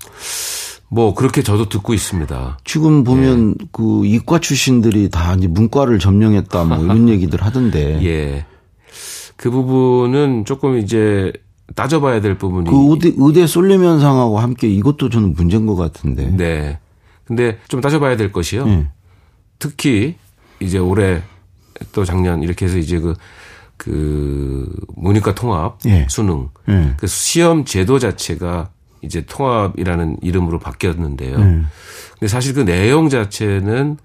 뭐 0.88 1.14
그렇게 1.14 1.42
저도 1.42 1.68
듣고 1.68 1.94
있습니다. 1.94 2.58
지금 2.64 3.04
보면 3.04 3.54
그 3.72 4.04
이과 4.06 4.40
출신들이 4.40 5.08
다 5.08 5.34
이제 5.34 5.46
문과를 5.46 5.98
점령했다 5.98 6.64
뭐 6.64 6.78
이런 6.84 7.08
얘기들 7.08 7.42
하던데. 7.42 8.02
예. 8.04 8.46
그 9.36 9.50
부분은 9.50 10.44
조금 10.44 10.78
이제 10.78 11.32
따져봐야 11.74 12.20
될 12.20 12.36
부분이 12.36 12.68
그 12.68 12.76
의대, 12.90 13.12
의대 13.16 13.46
쏠림 13.46 13.84
현상하고 13.84 14.38
함께 14.38 14.68
이것도 14.68 15.08
저는 15.08 15.34
문제인 15.34 15.66
것 15.66 15.76
같은데. 15.76 16.28
네. 16.30 16.78
근데 17.24 17.58
좀 17.68 17.80
따져봐야 17.80 18.16
될 18.16 18.32
것이요. 18.32 18.68
예. 18.68 18.88
특히 19.58 20.16
이제 20.58 20.78
올해 20.78 21.22
또 21.92 22.04
작년 22.04 22.42
이렇게 22.42 22.66
해서 22.66 22.76
이제 22.76 22.98
그, 22.98 23.14
그 23.80 24.70
문이과 24.94 25.34
통합 25.34 25.78
예. 25.86 26.06
수능 26.10 26.50
예. 26.68 26.92
그 26.98 27.06
시험 27.06 27.64
제도 27.64 27.98
자체가 27.98 28.68
이제 29.00 29.24
통합이라는 29.24 30.18
이름으로 30.20 30.58
바뀌었는데요. 30.58 31.36
음. 31.36 31.66
근데 32.12 32.28
사실 32.28 32.52
그 32.52 32.60
내용 32.60 33.08
자체는 33.08 33.96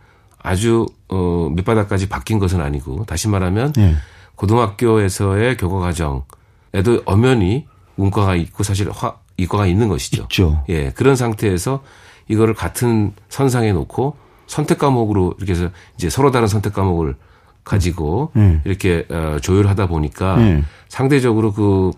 아주 0.42 0.86
어 1.10 1.50
밑바닥까지 1.54 2.08
바뀐 2.08 2.40
것은 2.40 2.62
아니고 2.62 3.04
다시 3.04 3.28
말하면 3.28 3.74
예. 3.78 3.96
고등학교에서의 4.36 5.58
교과 5.58 5.80
과정에도 5.80 7.02
엄연히 7.04 7.68
문과가 7.96 8.36
있고 8.38 8.64
사실 8.64 8.90
화 8.94 9.18
이과가 9.36 9.68
있는 9.68 9.90
것이죠. 9.90 10.24
있죠. 10.24 10.64
예, 10.70 10.92
그런 10.92 11.18
상태에서 11.18 11.84
이거를 12.30 12.54
같은 12.54 13.12
선상에 13.28 13.74
놓고 13.74 14.16
선택 14.48 14.78
과목으로 14.78 15.34
이렇게 15.38 15.52
해서 15.52 15.70
이제 15.96 16.10
서로 16.10 16.32
다른 16.32 16.48
선택 16.48 16.72
과목을 16.72 17.18
가지고 17.66 18.32
음. 18.36 18.62
이렇게 18.64 19.06
어, 19.10 19.38
조율하다 19.42 19.88
보니까 19.88 20.36
음. 20.38 20.66
상대적으로 20.88 21.52
그 21.52 21.92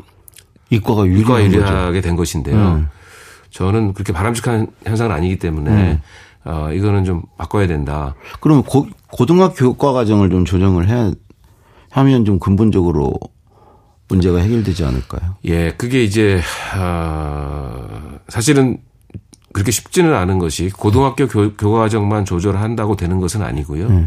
이과가 0.69 1.05
이과 1.05 1.43
유리한. 1.43 1.45
유리하게 1.45 2.01
된 2.01 2.15
것인데요. 2.15 2.55
음. 2.55 2.87
저는 3.51 3.93
그렇게 3.93 4.13
바람직한 4.13 4.67
현상은 4.85 5.13
아니기 5.13 5.37
때문에 5.37 5.71
음. 5.71 6.01
어, 6.45 6.71
이거는 6.71 7.03
좀 7.03 7.23
바꿔야 7.37 7.67
된다. 7.67 8.15
그러면 8.39 8.63
고, 8.63 8.87
고등학교 9.11 9.73
교과 9.73 9.91
과정을 9.91 10.29
좀 10.29 10.45
조정을 10.45 10.87
해야 10.87 11.11
하면 11.91 12.25
좀 12.25 12.39
근본적으로 12.39 13.13
문제가 14.07 14.39
해결되지 14.39 14.85
않을까요? 14.85 15.35
예, 15.45 15.71
그게 15.71 16.03
이제 16.03 16.41
아, 16.75 18.19
사실은 18.29 18.77
그렇게 19.51 19.71
쉽지는 19.71 20.13
않은 20.13 20.39
것이 20.39 20.69
고등학교 20.69 21.27
교, 21.27 21.55
교과 21.57 21.79
과정만 21.79 22.23
조절한다고 22.23 22.95
되는 22.95 23.19
것은 23.19 23.41
아니고요. 23.41 24.05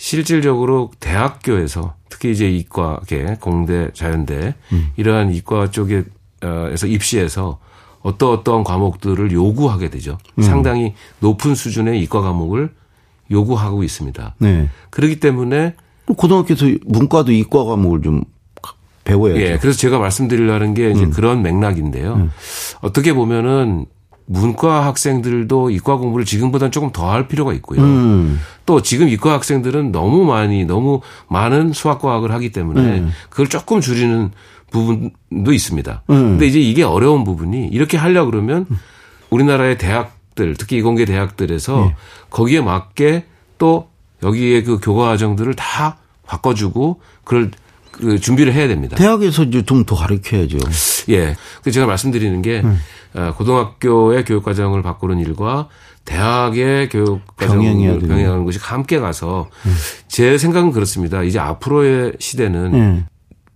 음. 0.00 0.02
실질적으로 0.02 0.90
대학교에서 0.98 1.94
특히 2.08 2.30
이제 2.32 2.48
이과계, 2.50 3.36
공대, 3.38 3.90
자연대 3.92 4.54
이러한 4.96 5.32
이과 5.34 5.70
쪽에 5.70 6.04
어에서 6.42 6.86
입시에서 6.86 7.58
어떠 8.00 8.32
어떠한 8.32 8.64
과목들을 8.64 9.30
요구하게 9.30 9.90
되죠. 9.90 10.16
상당히 10.40 10.94
높은 11.20 11.54
수준의 11.54 12.00
이과 12.00 12.22
과목을 12.22 12.72
요구하고 13.30 13.84
있습니다. 13.84 14.36
네. 14.38 14.70
그렇기 14.88 15.20
때문에 15.20 15.74
고등학교에서 16.06 16.66
문과도 16.86 17.30
이과 17.32 17.64
과목을 17.64 18.00
좀 18.02 18.24
배워야죠. 19.04 19.40
예, 19.40 19.58
그래서 19.58 19.78
제가 19.78 19.98
말씀드리려는 19.98 20.72
게 20.74 20.86
음. 20.88 20.92
이제 20.92 21.06
그런 21.06 21.42
맥락인데요. 21.42 22.30
어떻게 22.80 23.12
보면은 23.12 23.86
문과 24.32 24.86
학생들도 24.86 25.70
이과 25.70 25.96
공부를 25.96 26.24
지금보다는 26.24 26.70
조금 26.70 26.92
더 26.92 27.10
할 27.10 27.26
필요가 27.26 27.52
있고요. 27.54 27.80
음. 27.82 28.38
또 28.64 28.80
지금 28.80 29.08
이과 29.08 29.32
학생들은 29.32 29.90
너무 29.90 30.24
많이 30.24 30.64
너무 30.64 31.00
많은 31.26 31.72
수학 31.72 32.00
과학을 32.00 32.30
하기 32.30 32.52
때문에 32.52 33.00
음. 33.00 33.12
그걸 33.28 33.48
조금 33.48 33.80
줄이는 33.80 34.30
부분도 34.70 35.52
있습니다. 35.52 36.02
음. 36.10 36.14
근데 36.14 36.46
이제 36.46 36.60
이게 36.60 36.84
어려운 36.84 37.24
부분이 37.24 37.66
이렇게 37.72 37.96
하려 37.96 38.24
그러면 38.26 38.66
우리나라의 39.30 39.78
대학들 39.78 40.54
특히 40.56 40.76
이공계 40.76 41.06
대학들에서 41.06 41.86
예. 41.88 41.96
거기에 42.30 42.60
맞게 42.60 43.24
또 43.58 43.88
여기에 44.22 44.62
그 44.62 44.78
교과 44.78 45.06
과정들을 45.06 45.54
다 45.54 45.96
바꿔주고 46.28 47.00
그걸 47.24 47.50
그 47.50 47.56
준비를 48.20 48.52
해야 48.52 48.68
됩니다. 48.68 48.96
대학에서 48.96 49.44
이제 49.44 49.62
좀 49.62 49.84
더 49.84 49.94
가르쳐야죠. 49.96 50.58
예. 51.10 51.36
그 51.62 51.70
제가 51.70 51.86
말씀드리는 51.86 52.42
게 52.42 52.60
음. 52.64 52.78
어, 53.14 53.34
고등학교의 53.36 54.24
교육 54.24 54.44
과정을 54.44 54.82
바꾸는 54.82 55.18
일과 55.18 55.68
대학의 56.04 56.88
교육 56.88 57.20
과정을. 57.36 57.98
병행하는 58.00 58.44
것이 58.44 58.58
함께 58.60 58.98
가서 58.98 59.48
음. 59.66 59.74
제 60.08 60.38
생각은 60.38 60.72
그렇습니다. 60.72 61.22
이제 61.22 61.38
앞으로의 61.38 62.12
시대는 62.18 62.74
예. 62.74 63.04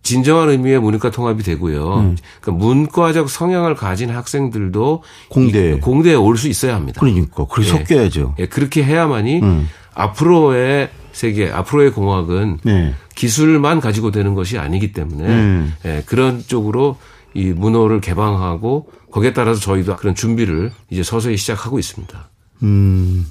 진정한 0.02 0.50
의미의 0.50 0.80
문과 0.80 1.10
통합이 1.10 1.42
되고요. 1.42 1.94
음. 1.96 2.16
그러니까 2.40 2.64
문과적 2.66 3.30
성향을 3.30 3.74
가진 3.74 4.10
학생들도 4.10 5.02
공대. 5.30 5.72
이- 5.76 5.80
공대에 5.80 6.14
올 6.14 6.36
수 6.36 6.48
있어야 6.48 6.74
합니다. 6.74 7.00
그러니까 7.00 7.46
그렇게 7.46 7.68
예. 7.70 7.72
섞여야죠. 7.78 8.34
예, 8.38 8.46
그렇게 8.46 8.82
해야만이 8.84 9.40
음. 9.42 9.68
앞으로의 9.94 10.90
세계, 11.14 11.48
앞으로의 11.48 11.92
공학은 11.92 12.58
네. 12.64 12.94
기술만 13.14 13.80
가지고 13.80 14.10
되는 14.10 14.34
것이 14.34 14.58
아니기 14.58 14.92
때문에 14.92 15.26
음. 15.26 15.74
예, 15.84 16.02
그런 16.06 16.42
쪽으로 16.44 16.98
이 17.34 17.46
문호를 17.46 18.00
개방하고 18.00 18.90
거기에 19.12 19.32
따라서 19.32 19.60
저희도 19.60 19.96
그런 19.96 20.14
준비를 20.14 20.72
이제 20.90 21.02
서서히 21.04 21.36
시작하고 21.36 21.78
있습니다. 21.78 22.30
음, 22.64 23.26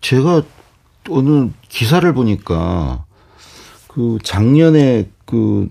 제가 0.00 0.42
오늘 1.08 1.50
기사를 1.68 2.12
보니까 2.14 3.04
그 3.88 4.18
작년에 4.22 5.10
그 5.26 5.68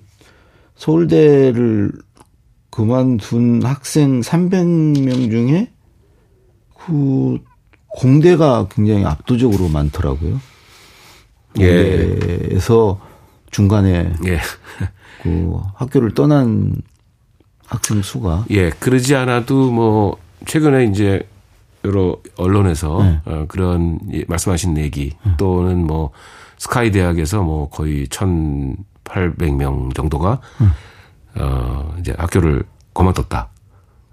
서울대를 0.76 1.92
그만둔 2.70 3.64
학생 3.64 4.22
300명 4.22 5.32
중에 5.32 5.72
그 6.86 7.40
공대가 7.88 8.68
굉장히 8.70 9.06
압도적으로 9.06 9.70
많더라고요. 9.70 10.40
예. 11.60 12.08
공대에서 12.08 13.00
중간에 13.52 14.14
예. 14.26 14.40
그 15.24 15.60
학교를 15.76 16.14
떠난 16.14 16.76
학생 17.66 18.02
수가 18.02 18.46
예, 18.52 18.70
그러지 18.70 19.16
않아도 19.16 19.72
뭐 19.72 20.18
최근에 20.46 20.86
이제 20.86 21.28
여러 21.84 22.18
언론에서 22.38 23.04
네. 23.04 23.22
어, 23.26 23.46
그런 23.48 24.00
예, 24.14 24.24
말씀하신 24.28 24.78
얘기 24.78 25.14
또는 25.38 25.86
뭐 25.86 26.12
스카이 26.58 26.92
대학에서 26.92 27.42
뭐 27.44 27.70
거의 27.70 28.08
1,800명 28.08 29.94
정도가 29.94 30.42
어 31.38 31.96
이제 32.00 32.14
학교를 32.18 32.64
그만뒀다. 32.94 33.50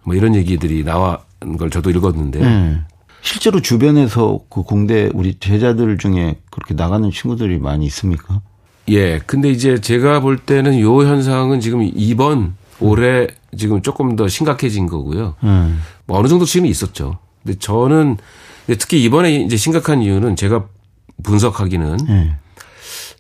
뭐 0.04 0.14
이런 0.14 0.34
얘기들이 0.34 0.84
나온 0.84 1.16
걸 1.58 1.70
저도 1.70 1.90
읽었는데 1.90 2.40
네. 2.40 2.80
실제로 3.22 3.60
주변에서 3.60 4.40
그 4.50 4.62
공대 4.62 5.08
우리 5.14 5.38
제자들 5.38 5.96
중에 5.96 6.36
그렇게 6.50 6.74
나가는 6.74 7.08
친구들이 7.10 7.58
많이 7.58 7.86
있습니까? 7.86 8.42
예. 8.88 9.18
근데 9.20 9.48
이제 9.48 9.80
제가 9.80 10.20
볼 10.20 10.38
때는 10.38 10.80
요 10.80 11.02
현상은 11.02 11.60
지금 11.60 11.88
이번 11.94 12.54
올해 12.80 13.28
지금 13.56 13.80
조금 13.80 14.16
더 14.16 14.26
심각해진 14.26 14.88
거고요. 14.88 15.36
음. 15.44 15.80
뭐 16.04 16.18
어느 16.18 16.26
정도 16.26 16.44
지금 16.44 16.66
있었죠. 16.66 17.18
근데 17.42 17.58
저는 17.58 18.16
특히 18.78 19.02
이번에 19.02 19.36
이제 19.36 19.56
심각한 19.56 20.02
이유는 20.02 20.34
제가 20.34 20.66
분석하기는 21.22 21.96
네. 22.08 22.36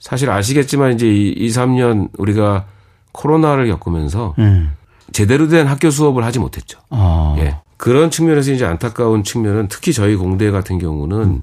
사실 0.00 0.30
아시겠지만 0.30 0.94
이제 0.94 1.06
2, 1.06 1.48
3년 1.48 2.08
우리가 2.18 2.66
코로나를 3.12 3.68
겪으면서 3.68 4.34
네. 4.36 4.66
제대로 5.12 5.46
된 5.46 5.68
학교 5.68 5.90
수업을 5.90 6.24
하지 6.24 6.40
못했죠. 6.40 6.80
아. 6.90 7.36
예. 7.38 7.56
그런 7.82 8.12
측면에서 8.12 8.52
이제 8.52 8.64
안타까운 8.64 9.24
측면은 9.24 9.66
특히 9.66 9.92
저희 9.92 10.14
공대 10.14 10.52
같은 10.52 10.78
경우는 10.78 11.42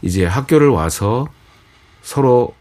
이제 0.00 0.24
학교를 0.24 0.70
와서 0.70 1.26
서로 2.00 2.54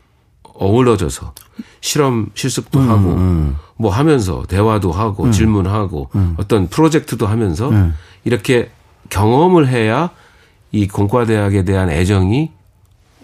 어우러져서 0.43 1.33
실험 1.79 2.29
실습도 2.33 2.81
하고 2.81 3.13
음. 3.13 3.55
뭐 3.77 3.89
하면서 3.89 4.43
대화도 4.49 4.91
하고 4.91 5.31
질문하고 5.31 6.09
어떤 6.35 6.67
프로젝트도 6.67 7.25
하면서 7.25 7.69
음. 7.69 7.93
이렇게 8.25 8.69
경험을 9.09 9.69
해야 9.69 10.09
이 10.73 10.85
공과대학에 10.85 11.63
대한 11.63 11.89
애정이 11.89 12.51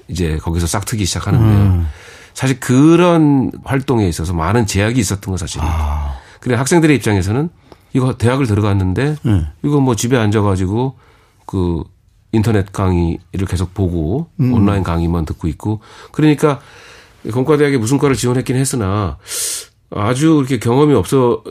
이제 0.07 0.37
거기서 0.37 0.67
싹트기 0.67 1.03
시작하는 1.03 1.37
거예요. 1.37 1.59
음. 1.59 1.87
사실 2.33 2.61
그런 2.61 3.51
활동에 3.65 4.07
있어서 4.07 4.31
많은 4.31 4.65
제약이 4.67 4.97
있었던 4.97 5.33
건 5.33 5.37
사실입니다. 5.37 5.77
아. 5.77 6.17
그래 6.39 6.55
학생들의 6.55 6.95
입장에서는 6.95 7.49
이거 7.93 8.13
대학을 8.17 8.45
들어갔는데 8.47 9.15
네. 9.23 9.45
이거 9.63 9.79
뭐 9.79 9.95
집에 9.95 10.17
앉아가지고 10.17 10.97
그 11.45 11.83
인터넷 12.31 12.71
강의를 12.71 13.45
계속 13.47 13.73
보고 13.73 14.27
음. 14.39 14.53
온라인 14.53 14.83
강의만 14.83 15.25
듣고 15.25 15.47
있고 15.47 15.79
그러니까 16.11 16.59
공과대학에 17.33 17.77
무슨 17.77 17.97
과를 17.97 18.15
지원했긴 18.15 18.55
했으나 18.55 19.17
아주 19.91 20.37
이렇게 20.37 20.59
경험이 20.59 20.93
없어 20.93 21.43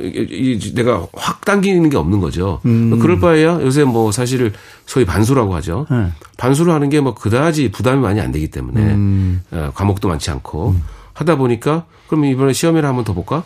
내가 0.74 1.08
확 1.14 1.44
당기는 1.44 1.90
게 1.90 1.96
없는 1.96 2.20
거죠. 2.20 2.60
그럴 2.62 3.18
바에야 3.18 3.60
요새 3.62 3.82
뭐 3.82 4.12
사실 4.12 4.52
소위 4.86 5.04
반수라고 5.04 5.52
하죠. 5.56 5.86
네. 5.90 6.12
반수를 6.36 6.72
하는 6.72 6.88
게 6.88 7.00
뭐 7.00 7.14
그다지 7.14 7.72
부담이 7.72 8.00
많이 8.00 8.20
안 8.20 8.30
되기 8.30 8.48
때문에 8.48 8.80
음. 8.80 9.42
어, 9.50 9.72
과목도 9.74 10.06
많지 10.06 10.30
않고 10.30 10.76
하다 11.14 11.34
보니까 11.36 11.86
그럼 12.06 12.26
이번에 12.26 12.52
시험이나 12.52 12.86
한번 12.86 13.04
더 13.04 13.12
볼까? 13.12 13.42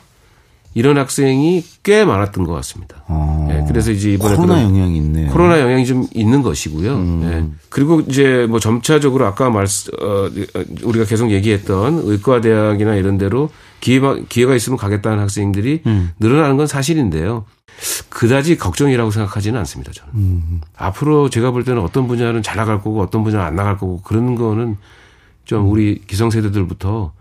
이런 0.74 0.96
학생이 0.98 1.62
꽤 1.82 2.04
많았던 2.04 2.44
것 2.44 2.52
같습니다. 2.54 3.04
어. 3.08 3.48
예, 3.50 3.64
그래서 3.68 3.90
이제 3.90 4.12
이번에 4.12 4.36
코로나 4.36 4.62
영향이 4.62 4.96
있네요. 4.96 5.30
코로나 5.30 5.60
영향이 5.60 5.84
좀 5.84 6.06
있는 6.14 6.42
것이고요. 6.42 7.22
예. 7.24 7.44
그리고 7.68 8.00
이제 8.00 8.46
뭐 8.48 8.58
점차적으로 8.58 9.26
아까 9.26 9.50
말씀 9.50 9.92
어, 10.00 10.30
우리가 10.82 11.04
계속 11.04 11.30
얘기했던 11.30 12.02
의과대학이나 12.04 12.94
이런 12.94 13.18
데로 13.18 13.50
기회가 13.80 14.16
기회가 14.28 14.54
있으면 14.54 14.78
가겠다는 14.78 15.18
학생들이 15.18 15.82
늘어나는 16.20 16.56
건 16.56 16.66
사실인데요. 16.66 17.44
그다지 18.08 18.56
걱정이라고 18.58 19.10
생각하지는 19.10 19.58
않습니다. 19.60 19.92
저는 19.92 20.60
앞으로 20.76 21.28
제가 21.30 21.50
볼 21.50 21.64
때는 21.64 21.82
어떤 21.82 22.06
분야는 22.06 22.42
잘 22.42 22.56
나갈 22.56 22.80
거고 22.80 23.00
어떤 23.00 23.24
분야는 23.24 23.44
안 23.44 23.56
나갈 23.56 23.76
거고 23.76 24.00
그런 24.02 24.34
거는 24.36 24.76
좀 25.44 25.70
우리 25.70 26.00
기성세대들부터 26.06 27.12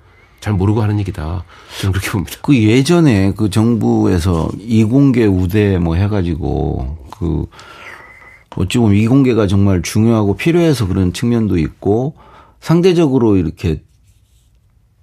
잘 0.42 0.54
모르고 0.54 0.82
하는 0.82 1.00
얘기다. 1.00 1.46
저는 1.80 1.94
그렇게 1.94 2.12
봅니다. 2.12 2.38
그 2.42 2.58
예전에 2.58 3.34
그 3.38 3.50
정부에서 3.50 4.50
이공계 4.60 5.26
우대 5.28 5.78
뭐 5.78 5.96
해가지고 5.96 6.98
그 7.12 7.46
어찌 8.58 8.80
보면 8.80 8.98
이공계가 8.98 9.48
정말 9.48 9.82
중요하고 9.84 10.36
필요해서 10.36 10.88
그런 10.88 11.14
측면도 11.14 11.58
있고 11.60 12.16
상대적으로 12.60 13.38
이렇게 13.38 13.82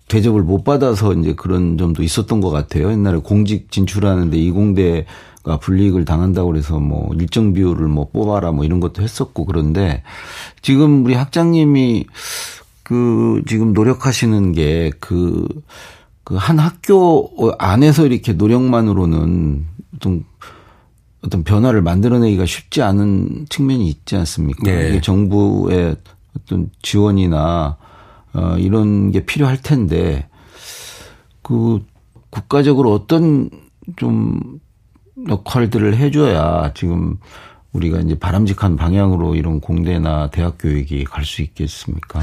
대접을 0.09 0.42
못 0.42 0.64
받아서 0.64 1.14
이제 1.14 1.35
그런 1.35 1.79
점도 1.79 2.03
있었던 2.03 2.40
것 2.40 2.51
같아요. 2.51 2.90
옛날에 2.90 3.18
공직 3.18 3.70
진출하는데 3.70 4.37
이공대가 4.37 5.59
불이익을 5.61 6.05
당한다고 6.05 6.51
그래서 6.51 6.81
뭐 6.81 7.14
일정 7.14 7.53
비율을 7.53 7.87
뭐 7.87 8.09
뽑아라 8.12 8.51
뭐 8.53 8.64
이런 8.64 8.81
것도 8.81 9.03
했었고 9.03 9.44
그런데 9.44 10.03
지금 10.62 11.05
우리 11.05 11.14
학장님이 11.14 12.07
그 12.88 13.42
지금 13.46 13.72
노력하시는 13.74 14.53
게 14.53 14.90
그 15.01 15.46
그 16.24 16.37
한 16.37 16.59
학교 16.59 17.31
안에서 17.59 18.05
이렇게 18.05 18.35
노력만으로는 18.35 19.64
어떤 19.96 20.24
어떤 21.22 21.42
변화를 21.42 21.81
만들어내기가 21.81 22.44
쉽지 22.44 22.83
않은 22.83 23.46
측면이 23.48 23.88
있지 23.88 24.14
않습니까? 24.16 24.62
네. 24.64 24.90
이게 24.90 25.01
정부의 25.01 25.96
어떤 26.37 26.68
지원이나 26.83 27.79
어 28.35 28.57
이런 28.59 29.11
게 29.11 29.24
필요할 29.24 29.62
텐데 29.62 30.29
그 31.42 31.81
국가적으로 32.29 32.92
어떤 32.92 33.48
좀 33.96 34.61
역할들을 35.31 35.96
해줘야 35.96 36.72
지금 36.74 37.16
우리가 37.72 38.01
이제 38.01 38.18
바람직한 38.18 38.77
방향으로 38.77 39.35
이런 39.35 39.61
공대나 39.61 40.29
대학 40.31 40.57
교육이 40.59 41.05
갈 41.05 41.24
수 41.24 41.40
있겠습니까? 41.40 42.20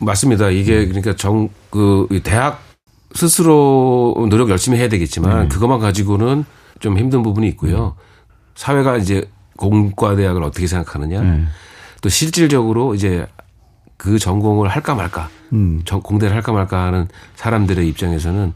맞습니다. 0.00 0.50
이게 0.50 0.86
그러니까 0.86 1.14
정 1.16 1.48
그 1.70 2.08
대학 2.24 2.62
스스로 3.14 4.26
노력 4.28 4.50
열심히 4.50 4.76
해야 4.78 4.88
되겠지만 4.88 5.48
그것만 5.48 5.78
가지고는 5.78 6.44
좀 6.80 6.98
힘든 6.98 7.22
부분이 7.22 7.46
있고요. 7.50 7.94
사회가 8.56 8.96
이제 8.96 9.30
공과 9.56 10.16
대학을 10.16 10.42
어떻게 10.42 10.66
생각하느냐. 10.66 11.20
또 12.02 12.08
실질적으로 12.08 12.94
이제 12.94 13.26
그 13.96 14.18
전공을 14.18 14.68
할까 14.68 14.94
말까, 14.96 15.28
전- 15.84 16.00
공대를 16.02 16.34
할까 16.34 16.52
말까 16.52 16.86
하는 16.86 17.06
사람들의 17.36 17.86
입장에서는 17.88 18.52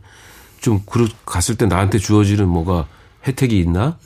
좀 0.61 0.81
그러 0.87 1.07
갔을 1.27 1.55
때 1.57 1.67
나한테 1.67 1.99
주어지는 1.99 2.49
뭐가 2.49 2.87
혜택이 3.27 3.59
있나 3.61 3.99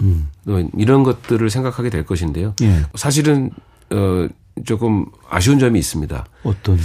또 0.44 0.68
이런 0.76 1.02
것들을 1.04 1.48
생각하게 1.48 1.88
될 1.90 2.04
것인데요. 2.04 2.54
예. 2.62 2.82
사실은 2.94 3.50
어 3.90 4.26
조금 4.66 5.06
아쉬운 5.30 5.58
점이 5.60 5.78
있습니다. 5.78 6.26
어떤 6.42 6.78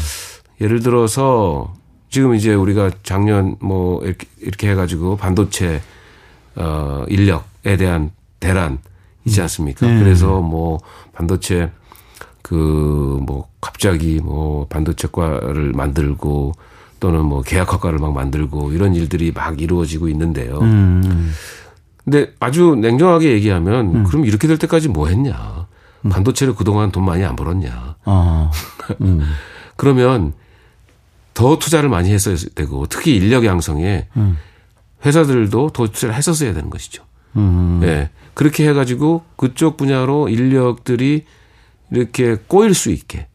예를 0.64 0.80
들어서 0.82 1.74
지금 2.10 2.34
이제 2.36 2.54
우리가 2.54 2.90
작년 3.04 3.56
뭐 3.60 4.04
이렇게, 4.04 4.28
이렇게 4.42 4.70
해가지고 4.72 5.18
반도체 5.18 5.82
어 6.56 7.06
인력에 7.10 7.78
대한 7.78 8.12
대란 8.40 8.80
있지 9.26 9.42
않습니까? 9.42 9.86
그래서 10.00 10.42
뭐 10.42 10.80
반도체 11.14 11.72
그 12.42 13.20
뭐 13.26 13.48
갑자기 13.62 14.20
뭐 14.22 14.68
반도체과를 14.68 15.72
만들고 15.74 16.52
또는 17.00 17.26
뭐 17.26 17.42
계약학과를 17.42 18.00
막 18.00 18.14
만들고 18.14 18.72
이런 18.74 18.94
일들이 18.96 19.32
막 19.32 19.60
이루어지고 19.62 20.08
있는데요. 20.10 20.60
근데 22.04 22.34
아주 22.40 22.76
냉정하게 22.76 23.32
얘기하면 23.32 24.04
그럼 24.04 24.26
이렇게 24.26 24.48
될 24.48 24.58
때까지 24.58 24.90
뭐 24.90 25.08
했냐? 25.08 25.68
반도체를 26.10 26.54
그동안 26.56 26.92
돈 26.92 27.06
많이 27.06 27.24
안 27.24 27.36
벌었냐? 27.36 27.96
아 28.04 28.52
그러면 29.78 30.34
더 31.34 31.58
투자를 31.58 31.90
많이 31.90 32.12
했어야 32.12 32.36
되고 32.56 32.86
특히 32.88 33.16
인력 33.16 33.46
양성에 33.46 34.08
회사들도 35.06 35.70
더 35.72 35.88
투자를 35.88 36.16
했었어야 36.16 36.54
되는 36.54 36.70
것이죠. 36.70 37.04
음. 37.36 37.82
예. 37.84 38.10
그렇게 38.34 38.68
해가지고 38.68 39.24
그쪽 39.36 39.78
분야로 39.78 40.30
인력들이 40.30 41.26
이렇게 41.92 42.38
꼬일 42.48 42.74
수 42.74 42.90
있게 42.90 43.28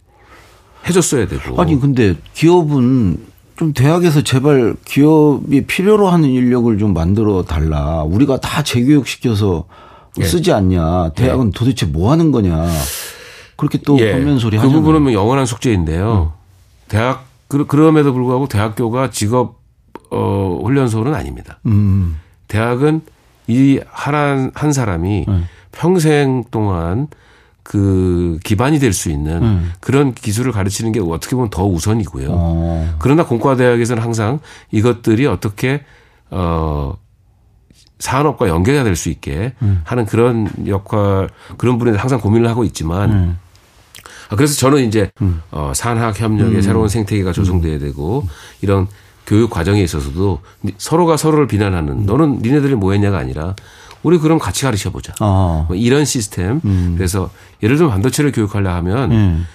해줬어야 0.89 1.29
되고. 1.29 1.61
아니 1.61 1.79
근데 1.79 2.15
기업은 2.35 3.19
좀 3.57 3.73
대학에서 3.73 4.23
제발 4.23 4.77
기업이 4.85 5.67
필요로 5.67 6.09
하는 6.09 6.29
인력을 6.31 6.79
좀 6.79 6.95
만들어 6.95 7.43
달라. 7.43 8.03
우리가 8.05 8.41
다 8.41 8.63
재교육 8.63 9.07
시켜서 9.07 9.67
예. 10.19 10.25
쓰지 10.25 10.53
않냐. 10.53 11.11
대학은 11.11 11.51
도대체 11.51 11.87
뭐 11.87 12.11
하는 12.11 12.33
거냐. 12.33 12.67
그렇게 13.57 13.79
또 13.79 13.99
예. 13.99 14.13
변면 14.13 14.39
소리 14.39 14.57
그 14.57 14.63
하잖아요. 14.63 14.81
부분은 14.81 15.03
뭐 15.03 15.13
영원한 15.13 15.47
숙제인데요. 15.47 16.33
대학 16.89 17.28
그- 17.49 17.67
그럼에도 17.67 18.13
불구하고 18.13 18.47
대학교가 18.49 19.11
직업 19.11 19.59
어 20.11 20.61
훈련소는 20.63 21.15
아닙니다. 21.15 21.59
음. 21.67 22.19
대학은 22.49 23.03
이 23.47 23.81
한, 23.91 24.51
한 24.55 24.73
사람이 24.73 25.25
네. 25.29 25.43
평생 25.73 26.45
동안 26.51 27.09
그 27.63 28.39
기반이 28.45 28.79
될 28.79 28.93
수 28.95 29.11
있는 29.11 29.43
음. 29.43 29.73
그런 29.81 30.15
기술을 30.15 30.53
가르치는 30.53 30.93
게 30.93 31.01
어떻게 31.01 31.37
보면 31.37 31.51
더 31.51 31.67
우선이고요. 31.67 32.29
어. 32.31 32.95
그러나 32.99 33.25
공과대학에서는 33.27 34.03
항상 34.03 34.41
이것들이 34.71 35.27
어떻게 35.27 35.83
어 36.31 36.95
산업과 37.99 38.49
연계가 38.49 38.85
될 38.85 38.97
수 38.97 39.09
있게 39.11 39.53
음. 39.63 39.83
하는 39.85 40.07
그런 40.07 40.49
역할 40.67 41.29
그런 41.59 41.79
부분에 41.79 41.99
항상 41.99 42.21
고민을 42.21 42.49
하고 42.49 42.65
있지만 42.65 43.11
음. 43.13 43.39
아, 43.39 43.48
그래서 44.37 44.55
저는 44.57 44.87
이제 44.87 45.11
어 45.51 45.73
산학 45.75 46.21
협력의 46.21 46.63
새로운 46.63 46.89
생태계가 46.89 47.33
조성돼야 47.33 47.79
되고 47.79 48.27
이런 48.61 48.87
교육 49.27 49.51
과정에 49.51 49.83
있어서도 49.83 50.41
서로가 50.79 51.17
서로를 51.17 51.45
음. 51.45 51.49
비난하는 51.49 52.07
너는 52.07 52.39
니네들이 52.43 52.75
뭐 52.75 52.93
했냐가 52.93 53.19
아니라 53.19 53.55
우리 54.03 54.19
그럼 54.19 54.39
같이 54.39 54.63
가르쳐 54.65 54.91
보자. 54.91 55.13
어. 55.21 55.65
뭐 55.69 55.77
이런 55.77 56.05
시스템. 56.05 56.61
그래서 56.97 57.31
예를 57.63 57.77
들면 57.77 57.93
반도체를 57.93 58.33
교육하려 58.33 58.73
하면 58.77 59.13
음. 59.13 59.47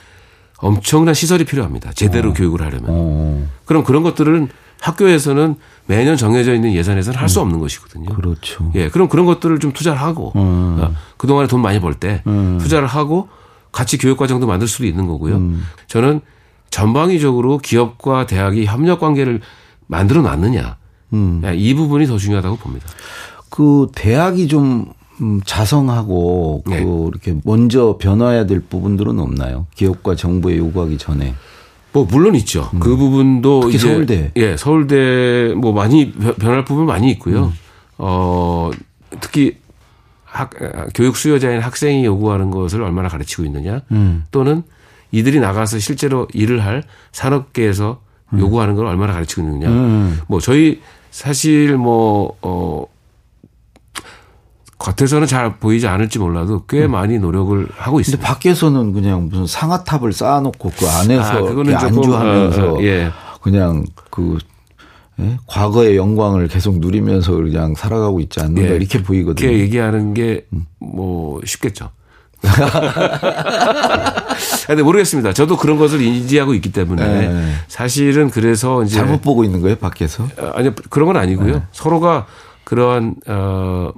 엄청난 0.58 1.14
시설이 1.14 1.44
필요합니다. 1.46 1.92
제대로 1.94 2.34
교육을 2.34 2.62
하려면. 2.62 2.86
어. 2.90 3.48
그럼 3.66 3.84
그런 3.84 4.04
것들은 4.04 4.50
학교에서는 4.82 5.56
매년 5.86 6.18
정해져 6.18 6.54
있는 6.54 6.74
예산에서는 6.74 7.18
할 7.18 7.30
수 7.30 7.40
없는 7.40 7.60
것이거든요. 7.60 8.10
그렇죠. 8.16 8.70
예, 8.76 8.90
그럼 8.90 9.08
그런 9.08 9.26
것들을 9.26 9.60
좀 9.60 9.72
투자를 9.72 10.00
하고 10.02 10.34
음. 10.36 10.78
어, 10.82 10.94
그동안에 11.18 11.48
돈 11.48 11.62
많이 11.62 11.80
벌때 11.80 12.22
투자를 12.60 12.88
하고 12.88 13.30
같이 13.74 13.98
교육 13.98 14.18
과정도 14.18 14.48
만들 14.48 14.68
수도 14.70 14.86
있는 14.86 15.06
거고요. 15.08 15.36
음. 15.36 15.64
저는 15.88 16.22
전방위적으로 16.70 17.58
기업과 17.58 18.26
대학이 18.26 18.66
협력 18.66 19.02
관계를 19.02 19.42
만들어 19.88 20.22
놨느냐. 20.22 20.78
음. 21.14 21.42
예, 21.46 21.54
이 21.56 21.74
부분이 21.74 22.08
더 22.08 22.18
중요하다고 22.18 22.56
봅니다. 22.58 22.86
그 23.50 23.88
대학이 23.94 24.48
좀 24.48 24.86
음, 25.22 25.42
자성하고 25.46 26.64
네. 26.66 26.84
그 26.84 27.10
이렇게 27.12 27.36
먼저 27.44 27.98
변화해야 28.00 28.46
될 28.48 28.62
부분들은 28.62 29.20
없나요? 29.20 29.68
기업과 29.76 30.16
정부에 30.16 30.58
요구하기 30.58 30.98
전에. 30.98 31.36
뭐 31.92 32.08
물론 32.10 32.34
있죠. 32.36 32.72
그 32.80 32.96
부분도 32.98 33.58
음. 33.60 33.62
특히 33.64 33.76
이제 33.76 33.88
서울대. 33.88 34.32
예, 34.38 34.58
서울대 34.58 35.54
뭐 35.56 35.74
많이 35.74 36.12
변- 36.12 36.34
변할 36.36 36.66
부분 36.66 36.86
많이 36.88 37.12
있고요. 37.12 37.46
음. 37.46 37.52
어 38.00 38.72
특히 39.20 39.58
학 40.34 40.50
교육 40.94 41.16
수요자인 41.16 41.62
학생이 41.62 42.04
요구하는 42.06 42.50
것을 42.52 42.82
얼마나 42.82 43.08
가르치고 43.08 43.46
있느냐, 43.46 43.82
음. 43.92 44.26
또는 44.32 44.64
이들이 45.12 45.40
나가서 45.40 45.80
실제로 45.80 46.28
일을 46.34 46.64
할 46.66 46.84
산업계에서 47.12 48.02
요구하는 48.38 48.76
걸 48.76 48.88
얼마나 48.88 49.14
가르치고 49.14 49.44
있느냐. 49.44 49.70
음. 49.70 50.20
뭐 50.28 50.40
저희 50.40 50.82
사실 51.12 51.78
뭐 51.78 52.36
어 52.42 52.86
겉에서는 54.84 55.28
잘 55.28 55.58
보이지 55.60 55.88
않을지 55.88 56.20
몰라도 56.20 56.66
꽤 56.68 56.88
많이 56.88 57.18
노력을 57.18 57.68
하고 57.78 57.98
근데 57.98 58.02
있습니다. 58.02 58.28
밖에서는 58.28 58.92
그냥 58.92 59.30
무슨 59.30 59.48
상아탑을 59.48 60.12
쌓아놓고 60.12 60.72
그 60.78 60.88
안에서 60.88 61.24
아, 61.24 61.42
그거는 61.42 61.80
조금, 61.80 61.98
안주하면서 61.98 62.66
어, 62.66 62.78
어, 62.78 62.84
예. 62.84 63.10
그냥 63.42 63.86
그 64.10 64.38
예? 65.20 65.38
과거의 65.48 65.98
영광을 65.98 66.48
계속 66.48 66.80
누리면서 66.80 67.34
그냥 67.34 67.76
살아가고 67.76 68.20
있지 68.22 68.40
않는가 68.40 68.72
예. 68.72 68.76
이렇게 68.76 69.02
보이거든요. 69.04 69.48
이렇게 69.48 69.64
얘기하는 69.64 70.14
게 70.14 70.46
뭐 70.80 71.40
쉽겠죠. 71.46 71.90
근데 74.68 74.84
모르겠습니다. 74.84 75.34
저도 75.34 75.58
그런 75.58 75.78
것을 75.78 76.02
인지하고 76.02 76.54
있기 76.56 76.72
때문에 76.72 77.06
네. 77.30 77.54
사실은 77.68 78.30
그래서 78.30 78.84
이제 78.84 78.96
잘못 78.98 79.22
보고 79.22 79.44
있는 79.44 79.62
거예요 79.62 79.76
밖에서? 79.78 80.24
어, 80.38 80.52
아니 80.56 80.72
그런 80.90 81.08
건 81.08 81.18
아니고요. 81.18 81.54
네. 81.54 81.64
서로가 81.72 82.26
그러한 82.64 83.16
어 83.28 83.92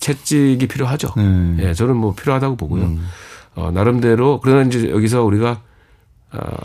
채찍이 0.00 0.66
필요하죠. 0.68 1.08
음. 1.18 1.58
예, 1.60 1.74
저는 1.74 1.96
뭐 1.96 2.14
필요하다고 2.14 2.56
보고요. 2.56 2.92
어 3.54 3.70
나름대로 3.72 4.40
그러나 4.42 4.62
이제 4.62 4.90
여기서 4.90 5.22
우리가 5.24 5.50
어, 5.50 5.58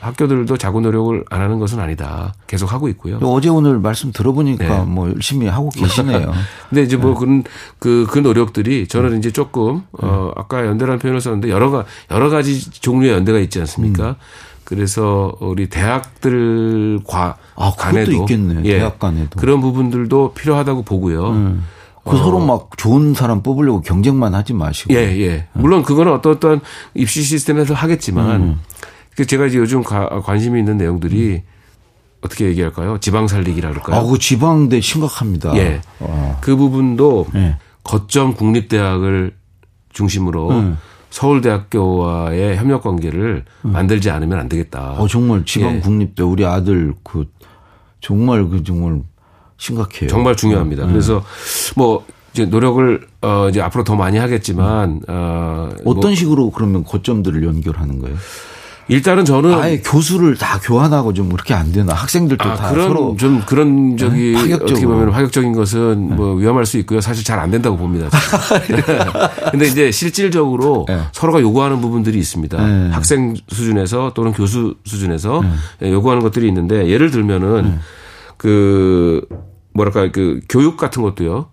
학교들도 0.01 0.57
자구 0.57 0.81
노력을 0.81 1.23
안 1.29 1.41
하는 1.41 1.59
것은 1.59 1.79
아니다. 1.79 2.33
계속 2.47 2.73
하고 2.73 2.89
있고요. 2.89 3.19
어제 3.21 3.49
오늘 3.49 3.79
말씀 3.79 4.11
들어보니까 4.11 4.79
네. 4.79 4.85
뭐 4.85 5.09
열심히 5.09 5.47
하고 5.47 5.69
계시네요. 5.69 6.33
근데 6.69 6.83
이제 6.83 6.97
네. 6.97 7.01
뭐 7.01 7.15
그런 7.15 7.43
그, 7.79 8.05
그 8.09 8.19
노력들이 8.19 8.81
음. 8.81 8.87
저는 8.87 9.19
이제 9.19 9.31
조금 9.31 9.83
어 9.93 10.31
아까 10.35 10.65
연대라는 10.65 10.99
표현을 10.99 11.21
썼는데 11.21 11.49
여러 11.49 11.71
가 11.71 11.85
여러 12.09 12.29
가지 12.29 12.69
종류의 12.71 13.13
연대가 13.13 13.39
있지 13.39 13.59
음. 13.59 13.61
않습니까? 13.61 14.15
그래서 14.63 15.33
우리 15.41 15.67
대학들과 15.67 17.37
아, 17.55 17.73
간에도 17.77 18.11
있겠네. 18.11 18.63
대학 18.63 18.99
간에도. 18.99 19.39
그런 19.39 19.59
부분들도 19.61 20.33
필요하다고 20.33 20.83
보고요. 20.83 21.29
음. 21.29 21.63
그 22.03 22.17
서로 22.17 22.39
막 22.39 22.69
좋은 22.77 23.13
사람 23.13 23.43
뽑으려고 23.43 23.81
경쟁만 23.81 24.33
하지 24.33 24.53
마시고. 24.53 24.93
어. 24.93 24.97
예, 24.97 25.01
예. 25.21 25.47
물론 25.53 25.83
그거는 25.83 26.11
어떤 26.13 26.33
어떤 26.33 26.61
입시 26.95 27.21
시스템에서 27.21 27.73
하겠지만 27.73 28.59
음. 29.21 29.23
그 29.23 29.27
제가 29.27 29.45
이제 29.45 29.57
요즘 29.57 29.83
가- 29.83 30.21
관심이 30.21 30.59
있는 30.59 30.77
내용들이 30.77 31.43
어떻게 32.21 32.45
얘기할까요? 32.45 32.97
지방 32.99 33.27
살리기라 33.27 33.69
그럴까요? 33.69 33.99
아, 33.99 34.03
그 34.03 34.17
지방대 34.19 34.81
심각합니다. 34.81 35.55
예. 35.57 35.81
어. 35.99 36.37
그 36.41 36.55
부분도 36.55 37.27
예. 37.35 37.57
거점 37.83 38.33
국립대학을 38.35 39.33
중심으로 39.93 40.49
음. 40.51 40.77
서울대학교와의 41.09 42.57
협력 42.57 42.83
관계를 42.83 43.43
만들지 43.63 44.09
않으면 44.09 44.39
안 44.39 44.47
되겠다. 44.49 44.93
어, 44.93 45.07
정말 45.07 45.43
지방 45.45 45.75
예. 45.75 45.79
국립대 45.79 46.23
우리 46.23 46.45
아들 46.45 46.93
그 47.03 47.25
정말 47.99 48.47
그 48.47 48.63
정말 48.63 49.01
심각해요. 49.57 50.09
정말 50.09 50.35
중요합니다. 50.35 50.85
음. 50.85 50.89
그래서 50.91 51.23
뭐 51.75 52.05
이제 52.33 52.45
노력을 52.45 53.05
어 53.21 53.47
이제 53.49 53.61
앞으로 53.61 53.83
더 53.83 53.95
많이 53.95 54.17
하겠지만 54.17 55.01
어 55.07 55.69
어떤 55.85 56.01
뭐 56.01 56.15
식으로 56.15 56.49
그러면 56.51 56.83
고점들을 56.83 57.43
연결하는 57.43 57.99
거예요? 57.99 58.15
일단은 58.87 59.25
저는 59.25 59.53
아예 59.53 59.79
교수를 59.79 60.37
다 60.37 60.59
교환하고 60.61 61.13
좀 61.13 61.29
그렇게 61.29 61.53
안 61.53 61.71
되나? 61.71 61.93
학생들도 61.93 62.43
아, 62.49 62.55
다 62.55 62.71
그런 62.71 62.87
서로 62.87 63.15
좀 63.17 63.41
그런 63.45 63.95
저기 63.97 64.31
네, 64.31 64.33
파격적으로. 64.33 64.57
네. 64.65 64.71
어떻게 64.73 64.85
보면 64.85 65.11
파격적인 65.11 65.53
것은 65.53 66.15
뭐 66.15 66.35
위험할 66.35 66.65
수 66.65 66.77
있고요. 66.79 66.99
사실 67.01 67.23
잘 67.23 67.39
안 67.39 67.49
된다고 67.49 67.77
봅니다. 67.77 68.09
근데 69.51 69.65
이제 69.65 69.91
실질적으로 69.91 70.85
네. 70.87 70.99
서로가 71.11 71.41
요구하는 71.41 71.81
부분들이 71.81 72.19
있습니다. 72.19 72.57
네. 72.67 72.89
학생 72.91 73.35
수준에서 73.47 74.11
또는 74.13 74.31
교수 74.31 74.75
수준에서 74.85 75.41
요구하는 75.81 76.21
것들이 76.21 76.47
있는데 76.47 76.87
예를 76.87 77.09
들면은 77.11 77.63
네. 77.63 77.79
그 78.37 79.25
뭐랄까 79.73 80.11
그 80.11 80.41
교육 80.49 80.77
같은 80.77 81.01
것도요. 81.01 81.47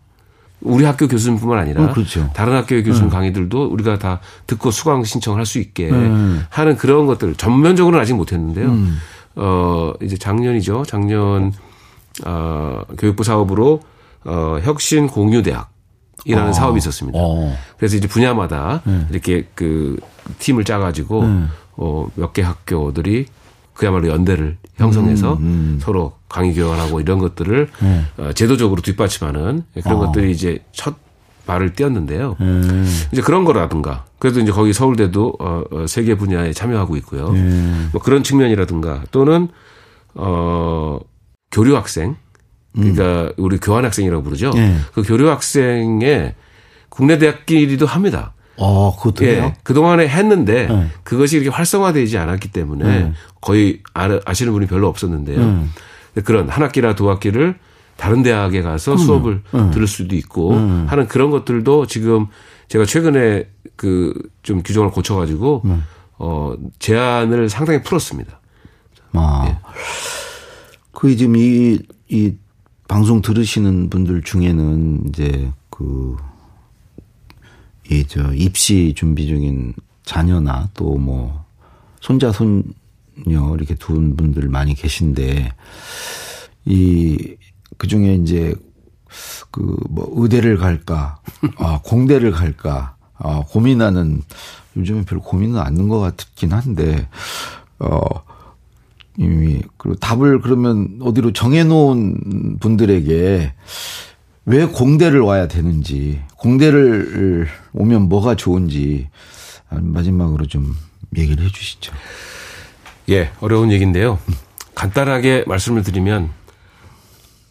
우리 0.60 0.84
학교 0.84 1.06
교수님뿐만 1.06 1.58
아니라 1.58 1.84
어, 1.84 1.92
그렇죠. 1.92 2.30
다른 2.34 2.54
학교의 2.54 2.82
교수님 2.82 3.10
강의들도 3.10 3.66
우리가 3.66 3.98
다 3.98 4.20
듣고 4.46 4.70
수강 4.70 5.04
신청을 5.04 5.38
할 5.38 5.46
수 5.46 5.58
있게 5.58 5.88
음. 5.90 6.44
하는 6.50 6.76
그런 6.76 7.06
것들 7.06 7.34
전면적으로는 7.36 8.02
아직 8.02 8.14
못했는데요. 8.14 8.76
어 9.36 9.92
이제 10.02 10.16
작년이죠. 10.16 10.84
작년 10.86 11.52
어 12.26 12.80
교육부 12.98 13.22
사업으로 13.24 13.80
어 14.24 14.58
혁신 14.62 15.06
공유 15.06 15.42
대학 15.42 15.70
이라는 16.24 16.50
어. 16.50 16.52
사업이 16.52 16.78
있었습니다. 16.78 17.18
어. 17.20 17.56
그래서 17.78 17.96
이제 17.96 18.08
분야마다 18.08 18.82
네. 18.84 19.06
이렇게 19.10 19.46
그 19.54 19.98
팀을 20.40 20.64
짜가지고 20.64 21.20
음. 21.22 21.50
어몇 21.76 22.32
개 22.32 22.42
학교들이 22.42 23.26
그야말로 23.78 24.08
연대를 24.08 24.58
형성해서 24.76 25.34
음, 25.34 25.78
서로 25.80 26.12
강의 26.28 26.52
교환하고 26.52 27.00
이런 27.00 27.18
것들을 27.18 27.68
네. 27.80 28.04
어, 28.18 28.32
제도적으로 28.32 28.82
뒷받침하는 28.82 29.62
그런 29.82 29.96
어. 29.96 30.06
것들이 30.06 30.32
이제 30.32 30.58
첫 30.72 30.96
발을 31.46 31.72
띄었는데요. 31.72 32.36
음. 32.40 32.86
이제 33.12 33.22
그런 33.22 33.44
거라든가 33.44 34.04
그래도 34.18 34.40
이제 34.40 34.52
거기 34.52 34.72
서울대도 34.72 35.36
어, 35.38 35.62
어, 35.70 35.86
세계 35.86 36.16
분야에 36.16 36.52
참여하고 36.52 36.96
있고요. 36.96 37.28
음. 37.28 37.88
뭐 37.92 38.02
그런 38.02 38.22
측면이라든가 38.22 39.04
또는 39.12 39.48
어 40.14 40.98
교류 41.52 41.76
학생 41.76 42.16
그러니까 42.74 43.32
우리 43.36 43.58
교환 43.58 43.84
학생이라고 43.84 44.22
부르죠. 44.22 44.52
예. 44.56 44.74
그 44.92 45.02
교류 45.02 45.28
학생의 45.30 46.34
국내 46.88 47.18
대학끼리도 47.18 47.86
합니다. 47.86 48.34
어, 48.58 48.94
그것도 48.96 49.24
해요? 49.24 49.52
예. 49.54 49.54
그동안에 49.62 50.08
했는데 50.08 50.66
네. 50.66 50.88
그것이 51.04 51.36
이렇게 51.36 51.48
활성화되지 51.50 52.18
않았기 52.18 52.50
때문에 52.52 52.84
네. 52.84 53.12
거의 53.40 53.80
아- 53.94 54.20
아시는 54.24 54.52
분이 54.52 54.66
별로 54.66 54.88
없었는데요. 54.88 55.40
음. 55.40 55.70
근데 56.14 56.24
그런 56.24 56.48
한 56.48 56.62
학기나 56.62 56.94
두 56.94 57.08
학기를 57.10 57.56
다른 57.96 58.22
대학에 58.22 58.62
가서 58.62 58.96
수업을 58.96 59.42
들을 59.72 59.86
수도 59.86 60.14
있고 60.16 60.52
음. 60.54 60.86
하는 60.88 61.06
그런 61.08 61.30
것들도 61.30 61.86
지금 61.86 62.26
제가 62.68 62.84
최근에 62.84 63.48
그 63.76 64.12
좀 64.42 64.62
규정을 64.62 64.90
고쳐가지고 64.90 65.62
어, 66.18 66.54
제안을 66.78 67.48
상당히 67.50 67.82
풀었습니다. 67.82 68.40
아. 69.12 69.44
예. 69.46 69.58
그 70.92 71.14
지금 71.16 71.36
이, 71.36 71.78
이 72.08 72.32
방송 72.88 73.20
들으시는 73.20 73.90
분들 73.90 74.22
중에는 74.22 75.02
이제 75.08 75.50
그, 75.70 76.16
이 77.90 78.04
저 78.06 78.32
입시 78.34 78.92
준비 78.96 79.26
중인 79.26 79.74
자녀나 80.04 80.68
또 80.74 80.96
뭐 80.98 81.44
손자 82.00 82.30
손녀 82.32 83.54
이렇게 83.56 83.74
둔 83.74 84.16
분들 84.16 84.48
많이 84.48 84.74
계신데 84.74 85.52
이 86.66 87.36
그중에 87.78 88.14
이제 88.14 88.54
그 89.50 89.60
뭐 89.88 90.06
의대를 90.16 90.58
갈까 90.58 91.18
아 91.56 91.80
공대를 91.82 92.30
갈까 92.30 92.96
아 93.14 93.42
고민하는 93.48 94.22
요즘에 94.76 95.04
별로 95.04 95.22
고민은 95.22 95.58
않는 95.58 95.88
것 95.88 95.98
같긴 96.00 96.52
한데 96.52 97.08
어 97.78 98.00
이미 99.16 99.60
그리고 99.78 99.96
답을 99.98 100.40
그러면 100.40 100.98
어디로 101.02 101.32
정해놓은 101.32 102.58
분들에게 102.60 103.52
왜 104.48 104.64
공대를 104.64 105.20
와야 105.20 105.46
되는지 105.46 106.22
공대를 106.38 107.48
오면 107.74 108.08
뭐가 108.08 108.34
좋은지 108.34 109.08
마지막으로 109.68 110.46
좀 110.46 110.74
얘기를 111.16 111.44
해 111.44 111.50
주시죠. 111.50 111.92
예, 113.10 113.30
어려운 113.40 113.70
얘기인데요. 113.70 114.18
간단하게 114.74 115.44
말씀을 115.46 115.82
드리면 115.82 116.30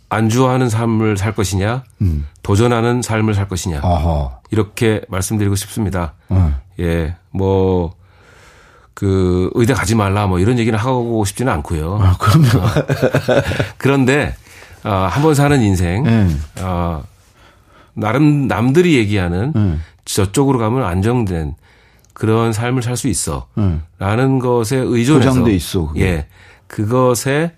안주하는 0.10 0.70
삶을 0.70 1.18
살 1.18 1.36
것이냐, 1.36 1.84
도전하는 2.42 3.04
삶을 3.04 3.36
살 3.36 3.48
것이냐, 3.48 3.82
아하. 3.84 4.40
이렇게 4.50 5.02
말씀드리고 5.10 5.56
싶습니다. 5.56 6.14
어. 6.30 6.60
예, 6.80 7.16
뭐, 7.30 7.94
그, 8.94 9.52
의대 9.54 9.74
가지 9.74 9.94
말라, 9.96 10.26
뭐, 10.26 10.40
이런 10.40 10.58
얘기는 10.58 10.78
하고 10.80 11.26
싶지는 11.26 11.52
않고요. 11.54 12.00
아, 12.02 12.16
그러면. 12.18 12.50
그런데, 13.78 14.36
아, 14.88 15.08
한번 15.08 15.36
사는 15.36 15.62
인생, 15.62 16.04
네. 16.04 16.28
아, 16.62 17.02
나름, 17.94 18.48
남들이 18.48 18.96
얘기하는 18.96 19.52
네. 19.54 19.78
저쪽으로 20.06 20.60
가면 20.60 20.84
안정된 20.84 21.56
그런 22.14 22.54
삶을 22.54 22.82
살 22.82 22.96
수 22.98 23.08
있어. 23.08 23.48
네. 23.56 23.80
라는 24.00 24.40
것에 24.40 24.78
의존해서. 24.78 25.30
보장돼 25.30 25.54
있어, 25.56 25.88
그게. 25.88 26.02
예. 26.06 26.28
그것에 26.68 27.54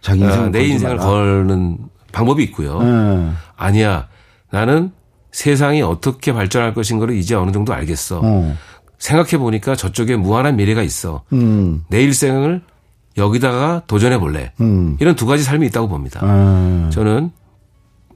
자기 0.00 0.22
아, 0.24 0.26
인생을 0.28 0.50
내 0.52 0.64
인생을 0.64 0.96
마라. 0.96 1.08
거는 1.08 1.78
방법이 2.12 2.42
있고요. 2.44 2.80
네. 2.82 3.30
아니야. 3.56 4.08
나는 4.50 4.90
세상이 5.32 5.82
어떻게 5.82 6.32
발전할 6.32 6.74
것인 6.74 6.98
거를 6.98 7.14
이제 7.16 7.34
어느 7.34 7.52
정도 7.52 7.72
알겠어. 7.72 8.20
어. 8.22 8.56
생각해 8.98 9.38
보니까 9.38 9.76
저쪽에 9.76 10.16
무한한 10.16 10.56
미래가 10.56 10.82
있어. 10.82 11.22
음. 11.32 11.84
내 11.88 12.02
일생을 12.02 12.62
여기다가 13.20 13.82
도전해 13.86 14.18
볼래. 14.18 14.52
음. 14.60 14.96
이런 15.00 15.14
두 15.14 15.26
가지 15.26 15.44
삶이 15.44 15.66
있다고 15.68 15.88
봅니다. 15.88 16.20
아. 16.22 16.90
저는 16.92 17.30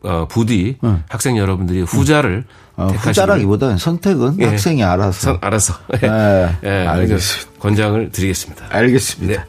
어, 0.03 0.27
부디 0.29 0.77
학생 1.09 1.39
여러분들이 1.39 1.83
후자를 1.83 2.45
어, 2.77 2.89
택하시길 2.89 3.11
후자라기보다는 3.11 3.79
선택은 3.79 4.37
예. 4.41 4.47
학생이 4.47 4.83
알아서. 4.83 5.13
선- 5.21 5.39
알아서 5.41 5.75
네, 6.01 6.49
예, 6.65 6.87
알겠습니다. 6.87 7.61
권장을 7.61 8.11
드리겠습니다. 8.11 8.67
알겠습니다. 8.71 9.41
네. 9.43 9.49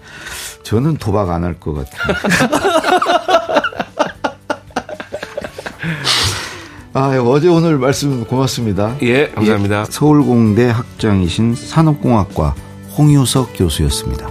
저는 0.63 0.97
도박 0.97 1.29
안 1.31 1.43
할 1.43 1.59
것 1.59 1.73
같아요. 1.73 2.15
아, 6.93 7.09
어제 7.19 7.49
오늘 7.49 7.77
말씀 7.77 8.23
고맙습니다. 8.25 8.95
예, 9.01 9.27
감사합니다. 9.31 9.85
서울공대 9.89 10.69
학장이신 10.69 11.55
산업공학과 11.55 12.55
홍유석 12.97 13.51
교수였습니다. 13.57 14.29